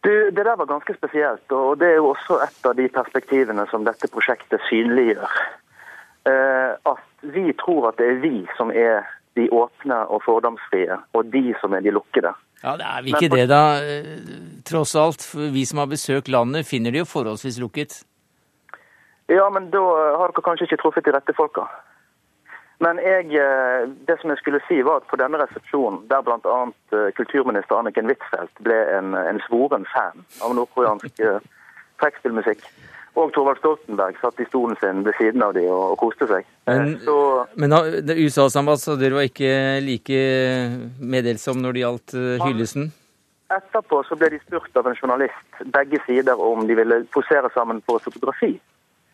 [0.03, 3.67] Du, Det der var ganske spesielt, og det er jo også et av de perspektivene
[3.71, 5.39] som dette prosjektet synliggjør.
[6.25, 9.03] At vi tror at det er vi som er
[9.39, 12.33] de åpne og fordomsfrie, og de som er de lukkede.
[12.63, 13.61] Ja, det er vi ikke det, da.
[13.81, 14.17] eh,
[14.67, 15.23] Tross alt.
[15.53, 18.03] Vi som har besøkt landet, finner det jo forholdsvis lukket.
[19.31, 19.81] Ja, men da
[20.19, 21.63] har dere kanskje ikke truffet de rette folka.
[22.81, 26.59] Men jeg, eh, det som jeg skulle si var at på denne resepsjonen, der bl.a.
[27.17, 31.39] kulturminister Anniken Huitfeldt ble en, en svoren fan av nordkoreansk eh,
[32.01, 32.65] trekkspillmusikk,
[33.19, 36.47] og Torvald Stoltenberg satt i stolen sin ved siden av dem og, og koste seg.
[36.69, 37.15] Men, Så
[37.59, 37.75] men
[38.15, 39.53] USAs ambassadør var ikke
[39.83, 40.23] like
[40.99, 42.91] meddelsom når det gjaldt eh, hyllesten?
[43.51, 47.81] etterpå så ble de spurt av en journalist, begge sider, om de ville posere sammen
[47.87, 48.51] på et fotografi.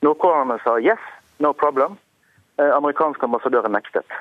[0.06, 1.04] Nordkoreanerne sa yes,
[1.44, 1.98] no problem.
[2.62, 4.18] Eh, amerikanske ambassadøren nektet.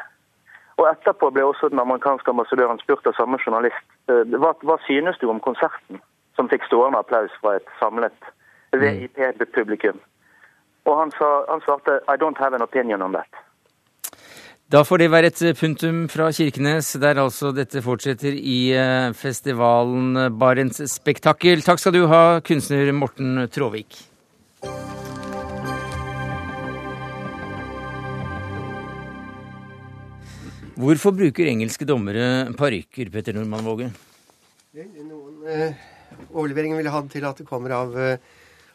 [0.77, 5.20] Og etterpå ble også den amerikanske ambassadøren spurt av samme journalist eh, hva, hva synes
[5.20, 6.01] du om konserten,
[6.37, 8.33] som fikk stående applaus fra et samlet
[8.75, 10.01] VIP-publikum.
[10.87, 13.43] Og han, sa, han svarte I don't have an opinion on that.
[14.67, 20.33] Da får det være et punktum fra Kirkenes, der altså dette fortsetter i eh, festivalen
[20.41, 21.62] Barents Spektakel.
[21.62, 24.01] Takk skal du ha, kunstner Morten Tråvik.
[30.77, 33.87] Hvorfor bruker engelske dommere parykker, Petter Normann Våge?
[34.77, 35.79] Noen eh,
[36.35, 38.19] overleveringer ville ha det til at det kommer av eh,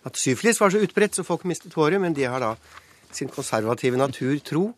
[0.08, 2.56] at syfilis var så utbredt så folk mistet håret, men de har da
[3.12, 4.72] sin konservative natur tro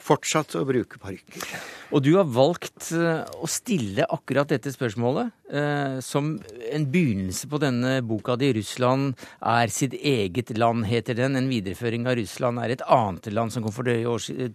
[0.00, 1.44] fortsatt å bruke parykker.
[1.90, 6.32] Og du har valgt eh, å stille akkurat dette spørsmålet eh, som
[6.70, 8.52] en begynnelse på denne boka di.
[8.54, 11.36] 'Russland er sitt eget land', heter den.
[11.36, 14.06] En videreføring av 'Russland er et annet land', som kom for drøye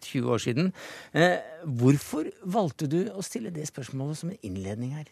[0.02, 0.72] 20 år siden.
[1.14, 5.12] Eh, hvorfor valgte du å stille det spørsmålet som en innledning her?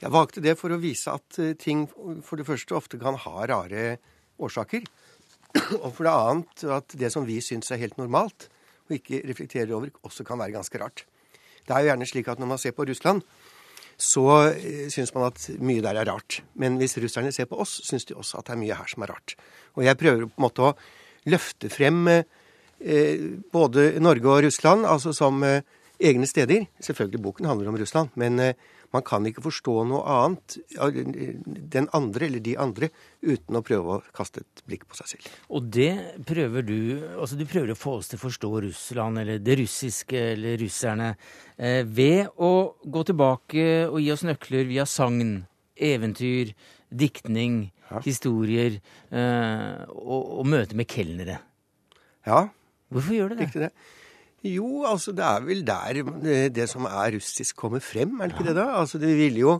[0.00, 3.48] Jeg valgte det for å vise at eh, ting for det første ofte kan ha
[3.48, 3.96] rare
[4.38, 4.84] årsaker.
[5.84, 8.48] Og for det annet at det som vi syns er helt normalt,
[8.88, 11.04] og ikke reflekterer over, også kan være ganske rart.
[11.64, 13.22] Det er jo gjerne slik at når man ser på Russland,
[14.00, 16.42] så eh, syns man at mye der er rart.
[16.58, 19.06] Men hvis russerne ser på oss, syns de også at det er mye her som
[19.06, 19.36] er rart.
[19.78, 20.74] Og jeg prøver på en måte å
[21.30, 23.24] løfte frem eh,
[23.54, 25.62] både Norge og Russland, altså som eh,
[26.02, 26.66] egne steder.
[26.82, 28.42] Selvfølgelig boken handler om Russland, men
[28.94, 30.56] Man kan ikke forstå noe annet,
[31.74, 32.90] den andre eller de andre,
[33.24, 35.32] uten å prøve å kaste et blikk på seg selv.
[35.50, 35.90] Og det
[36.28, 36.76] prøver du
[37.14, 41.14] Altså du prøver å få oss til å forstå Russland, eller det russiske, eller russerne,
[41.58, 42.52] eh, ved å
[42.84, 46.52] gå tilbake og gi oss nøkler via sagn, eventyr,
[46.94, 48.00] diktning, ja.
[48.04, 48.78] historier
[49.10, 51.40] eh, og, og møte med kelnere.
[52.28, 52.46] Ja.
[52.94, 53.50] Hvorfor gjør du det?
[53.66, 53.72] det?
[54.44, 56.02] Jo, altså det er vel der
[56.52, 58.66] det som er russisk kommer frem, er det ikke det da?
[58.82, 59.54] Altså det vil jo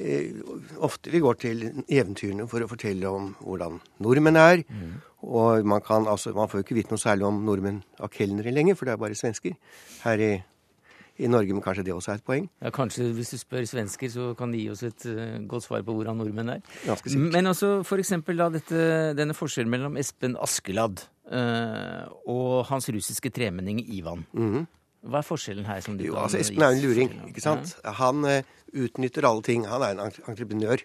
[0.00, 0.32] eh,
[0.80, 4.64] Ofte vi går til eventyrene for å fortelle om hvordan nordmenn er.
[4.68, 4.96] Mm.
[5.26, 8.54] Og man kan altså Man får jo ikke vite noe særlig om nordmenn av kelnere
[8.54, 9.56] lenger, for det er bare svensker
[10.04, 10.30] her i,
[11.20, 12.48] i Norge, men kanskje det også er et poeng?
[12.62, 15.84] Ja, Kanskje hvis du spør svensker, så kan de gi oss et uh, godt svar
[15.84, 16.64] på hvordan nordmenn er.
[16.86, 17.36] Ganske sikkert.
[17.36, 24.26] Men også for eksempel denne forskjellen mellom Espen Askeladd Eh, og hans russiske tremenning Ivan.
[24.32, 24.66] Mm -hmm.
[25.06, 25.80] Hva er forskjellen her?
[25.84, 27.74] som du jo, kan altså Espen er en luring, ikke sant?
[27.84, 27.94] Ja.
[28.00, 28.40] Han uh,
[28.74, 29.66] utnytter alle ting.
[29.68, 30.82] Han er en entreprenør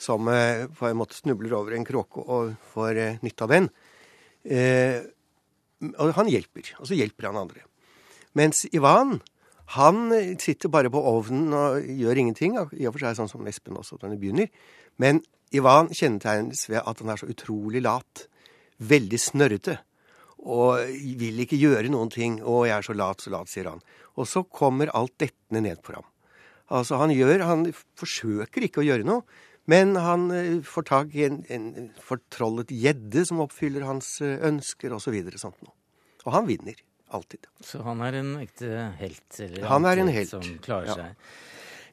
[0.00, 3.68] som uh, på en måte snubler over en kråke og får uh, nytte av den.
[5.98, 6.72] og han hjelper.
[6.78, 7.60] Og så hjelper han andre.
[8.34, 9.18] Mens Ivan
[9.76, 10.08] han
[10.40, 12.56] sitter bare på ovnen og gjør ingenting.
[12.56, 14.48] I og for seg sånn som Espen også når han begynner.
[14.98, 15.20] Men
[15.52, 18.24] Ivan kjennetegnes ved at han er så utrolig lat
[18.80, 19.78] veldig snørrete.
[20.40, 20.80] Og
[21.20, 22.40] vil ikke gjøre noen ting.
[22.40, 23.82] 'Å, jeg er så lat, så lat', sier han.
[24.16, 26.06] Og så kommer alt dettende ned på ham.
[26.70, 29.22] Altså, han gjør Han forsøker ikke å gjøre noe,
[29.66, 34.94] men han eh, får tak i en, en fortrollet gjedde som oppfyller hans eh, ønsker,
[34.94, 35.18] osv.
[35.34, 35.74] Så sånt noe.
[36.24, 36.78] Og han vinner.
[37.10, 37.46] Alltid.
[37.66, 38.68] Så han er en ekte
[39.00, 39.40] helt?
[39.42, 40.30] Eller han er en helt.
[40.30, 40.94] Som klarer ja.
[40.94, 41.32] seg.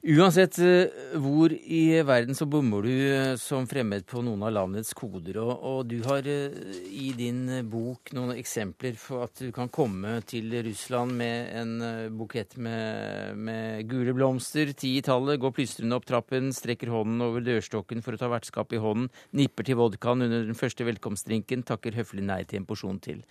[0.08, 4.94] Uansett eh, hvor i verden så bommer du eh, som fremmed på noen av landets
[4.96, 5.36] koder.
[5.42, 6.56] Og, og, du har eh,
[6.88, 11.76] i din bok noen eksempler for at du kan komme til Russland med en
[12.16, 17.44] bukett med, med gule blomster, ti i tallet, går plystrende opp trappen, strekker hånden over
[17.44, 22.00] dørstokken for å ta vertskap i hånden, nipper til vodkaen under den første velkomstdrinken, takker
[22.00, 23.26] høflig nei til en porsjon til.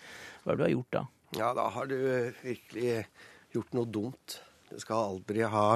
[0.44, 1.06] Hva er det du har gjort da?
[1.40, 2.00] Ja, da har du
[2.44, 3.06] virkelig
[3.56, 4.42] gjort noe dumt.
[4.68, 5.70] Du skal aldri ha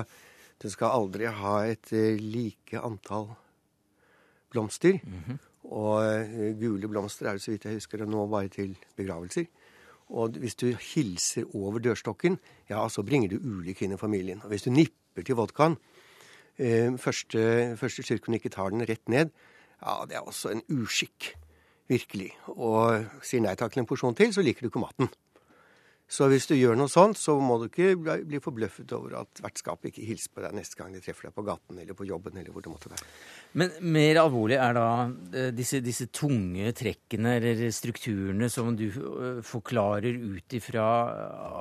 [0.62, 3.30] det skal aldri ha et eh, like antall
[4.50, 4.98] blomster.
[5.02, 5.38] Mm -hmm.
[5.70, 9.44] Og eh, gule blomster er det, så vidt jeg husker, nå bare til begravelser.
[10.08, 12.38] Og hvis du hilser over dørstokken,
[12.68, 14.40] ja, så bringer du ulykke inn i familien.
[14.42, 15.76] Og hvis du nipper til vodkaen,
[16.58, 19.30] eh, første, første slurken ikke tar den rett ned,
[19.82, 21.36] ja, det er også en uskikk.
[21.88, 22.30] Virkelig.
[22.46, 25.08] Og sier nei takk til en porsjon til, så liker du ikke maten.
[26.10, 27.94] Så hvis du gjør noe sånt, så må du ikke
[28.26, 31.44] bli forbløffet over at vertskapet ikke hilser på deg neste gang de treffer deg på
[31.46, 33.06] gaten eller på jobben eller hvor det måtte være.
[33.62, 39.38] Men mer alvorlig er da eh, disse, disse tunge trekkene eller strukturene som du eh,
[39.46, 40.88] forklarer ut ifra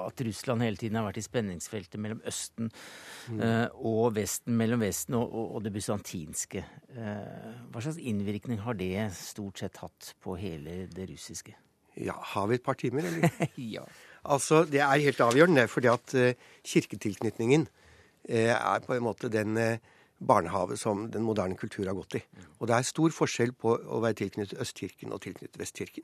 [0.08, 3.40] at Russland hele tiden har vært i spenningsfeltet mellom Østen mm.
[3.40, 6.66] Eh, og Vesten, mellom Vesten og, og, og det bysantinske.
[6.98, 11.54] Hva slags innvirkning har det stort sett hatt på hele det russiske?
[12.00, 13.50] Ja, har vi et par timer, eller?
[13.78, 13.86] ja.
[14.30, 17.68] Altså, Det er helt avgjørende, fordi at uh, kirketilknytningen
[18.30, 19.58] uh, er på en måte den
[20.20, 22.24] barnehave som den moderne kultur har gått i.
[22.60, 26.04] Og det er stor forskjell på å være tilknyttet Østkirken og tilknyttet Vestkirken.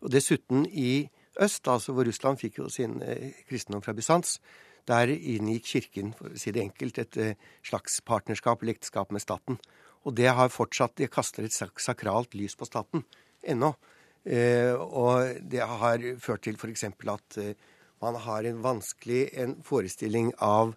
[0.00, 1.08] Og dessuten i
[1.40, 3.02] øst, altså hvor Russland fikk jo sin
[3.48, 4.38] kristendom fra Bysants,
[4.86, 7.36] der inngikk Kirken, for å si det enkelt, et
[7.66, 9.58] slags partnerskap eller ekteskap med staten.
[10.06, 13.04] Og det har fortsatt Det kaster et sakralt lys på staten
[13.42, 13.74] ennå.
[14.22, 16.84] Eh, og det har ført til f.eks.
[16.86, 17.54] at eh,
[18.02, 20.76] man har en vanskelig en forestilling av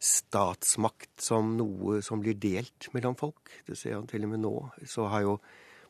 [0.00, 3.52] statsmakt som noe som blir delt mellom folk.
[3.66, 4.54] Det ser jeg til og med nå.
[4.88, 5.38] Så har jo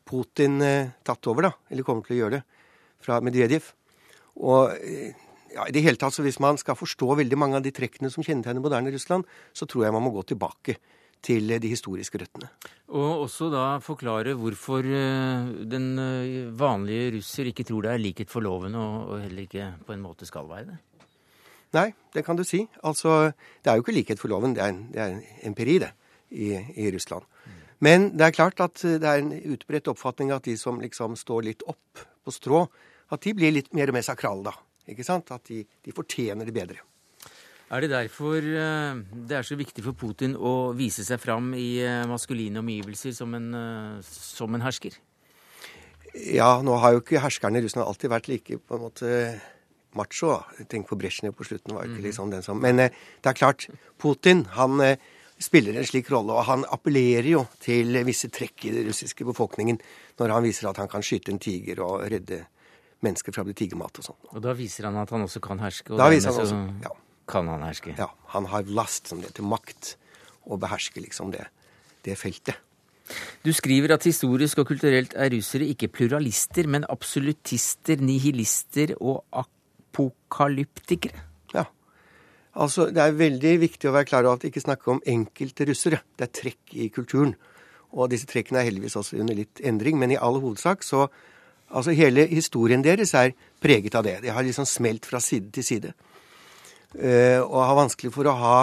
[0.05, 1.53] Putin eh, tatt over, da.
[1.69, 2.45] Eller kommer til å gjøre det.
[3.01, 3.71] Fra Medvedev.
[4.45, 4.69] Og
[5.51, 8.11] ja, i det hele tatt, så hvis man skal forstå veldig mange av de trekkene
[8.13, 9.25] som kjennetegner moderne Russland,
[9.57, 10.77] så tror jeg man må gå tilbake
[11.23, 12.49] til de historiske røttene.
[12.91, 18.31] Og også da forklare hvorfor eh, den eh, vanlige russer ikke tror det er likhet
[18.31, 20.79] for loven, og heller ikke på en måte skal være det.
[21.77, 22.65] Nei, det kan du si.
[22.83, 23.31] Altså,
[23.63, 25.93] det er jo ikke likhet for loven, det er en, det er en empiri, det,
[26.35, 26.51] i,
[26.83, 27.23] i Russland.
[27.81, 31.47] Men det er klart at det er en utbredt oppfatning at de som liksom står
[31.47, 32.65] litt opp på strå,
[33.11, 34.53] at de blir litt mer og mer sakrale, da.
[34.91, 35.31] Ikke sant?
[35.33, 36.83] At de, de fortjener det bedre.
[37.71, 38.97] Er det derfor eh,
[39.29, 43.31] det er så viktig for Putin å vise seg fram i eh, maskuline omgivelser som
[43.37, 44.97] en, eh, som en hersker?
[46.11, 49.13] Ja, nå har jo ikke herskerne i Russland alltid vært like på en måte
[49.95, 50.41] macho.
[50.67, 52.07] Tenk på Brezjnev på slutten, var ikke mhm.
[52.09, 52.91] liksom den som Men det
[53.23, 53.69] er klart,
[53.99, 54.75] Putin han
[55.41, 59.79] spiller en slik rolle, og han appellerer jo til visse trekk i den russiske befolkningen
[60.19, 62.43] når han viser at han kan skyte en tiger og redde
[63.01, 64.19] mennesker fra å bli tigermat og sånn.
[64.35, 65.95] Og da viser han at han også kan herske?
[65.95, 66.93] da viser han også, ja
[67.31, 67.95] kan han herske.
[67.97, 68.11] Ja.
[68.35, 69.97] Han har last, som det heter, makt.
[70.41, 71.43] å beherske liksom det,
[72.01, 72.57] det feltet.
[73.45, 81.21] Du skriver at historisk og kulturelt er russere ikke pluralister, men absolutister, nihilister og apokalyptikere.
[81.53, 81.67] Ja.
[82.55, 85.67] Altså, Det er veldig viktig å være klar over at det ikke snakker om enkelte
[85.69, 86.01] russere.
[86.17, 87.35] Det er trekk i kulturen.
[87.91, 91.09] Og disse trekkene er heldigvis også under litt endring, men i all hovedsak så
[91.71, 93.31] Altså hele historien deres er
[93.63, 94.17] preget av det.
[94.25, 95.93] De har liksom smelt fra side til side.
[96.95, 98.55] Uh, og har vanskelig for å ha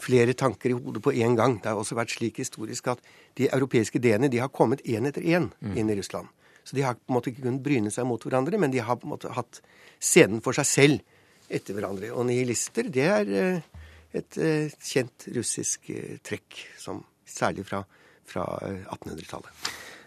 [0.00, 1.58] flere tanker i hodet på én gang.
[1.60, 3.02] Det har også vært slik historisk at
[3.36, 5.76] de europeiske ideene de har kommet én etter én mm.
[5.76, 6.28] inn i Russland.
[6.64, 8.98] Så de har på en måte ikke kunnet bryne seg mot hverandre, men de har
[9.00, 9.62] på en måte hatt
[10.00, 12.12] scenen for seg selv etter hverandre.
[12.14, 15.92] Og nihilister, det er uh, et uh, kjent russisk
[16.24, 17.84] trekk, som, særlig fra
[18.30, 19.50] fra 1800-tallet.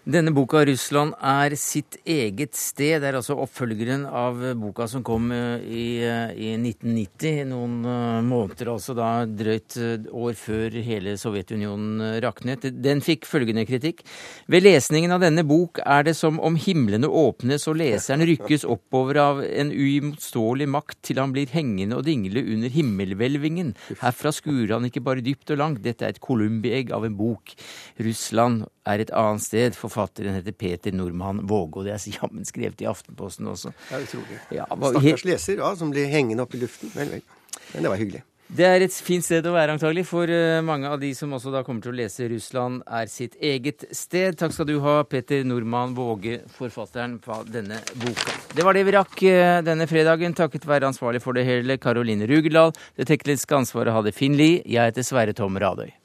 [0.06, 3.00] Eh, denne boka 'Russland er sitt eget sted'.
[3.00, 7.46] Det er altså oppfølgeren av boka som kom eh, i, eh, i 1990.
[7.48, 7.82] Noen
[8.28, 9.78] måneder, altså da drøyt
[10.12, 12.62] år før hele Sovjetunionen raknet.
[12.82, 14.04] Den fikk følgende kritikk.
[14.48, 19.18] Ved lesningen av denne bok er det som om himlene åpnes og leseren rykkes oppover
[19.18, 23.74] av en uimotståelig makt til han blir hengende og dingle under himmelhvelvingen.
[24.02, 25.84] Herfra skuer han ikke bare dypt og langt.
[25.84, 27.56] Dette er et columbi-egg av en bok.
[28.00, 29.78] Russland er et annet sted.
[29.78, 33.74] Forfatteren heter Peter Nordmann Våge, og det er jammen skrevet i Aftenposten også.
[33.92, 34.42] Ja, utrolig.
[34.52, 36.94] Ja, Stakkars leser ja, som blir hengende opp i luften.
[36.96, 37.26] Vel, vel.
[37.74, 38.24] Men det var hyggelig.
[38.54, 41.50] Det er et fint sted å være, antagelig, for eh, mange av de som også
[41.54, 44.38] da kommer til å lese 'Russland er sitt eget sted'.
[44.38, 48.36] Takk skal du ha, Peter Normann Våge, forfatteren på denne boka.
[48.54, 52.30] Det var det vi rakk eh, denne fredagen, takket være ansvarlig for det hele, Karoline
[52.30, 52.76] Rugeldal.
[53.00, 54.62] Det tekniske ansvaret hadde Finn Lie.
[54.68, 56.03] Jeg heter Sverre Tom Radøy.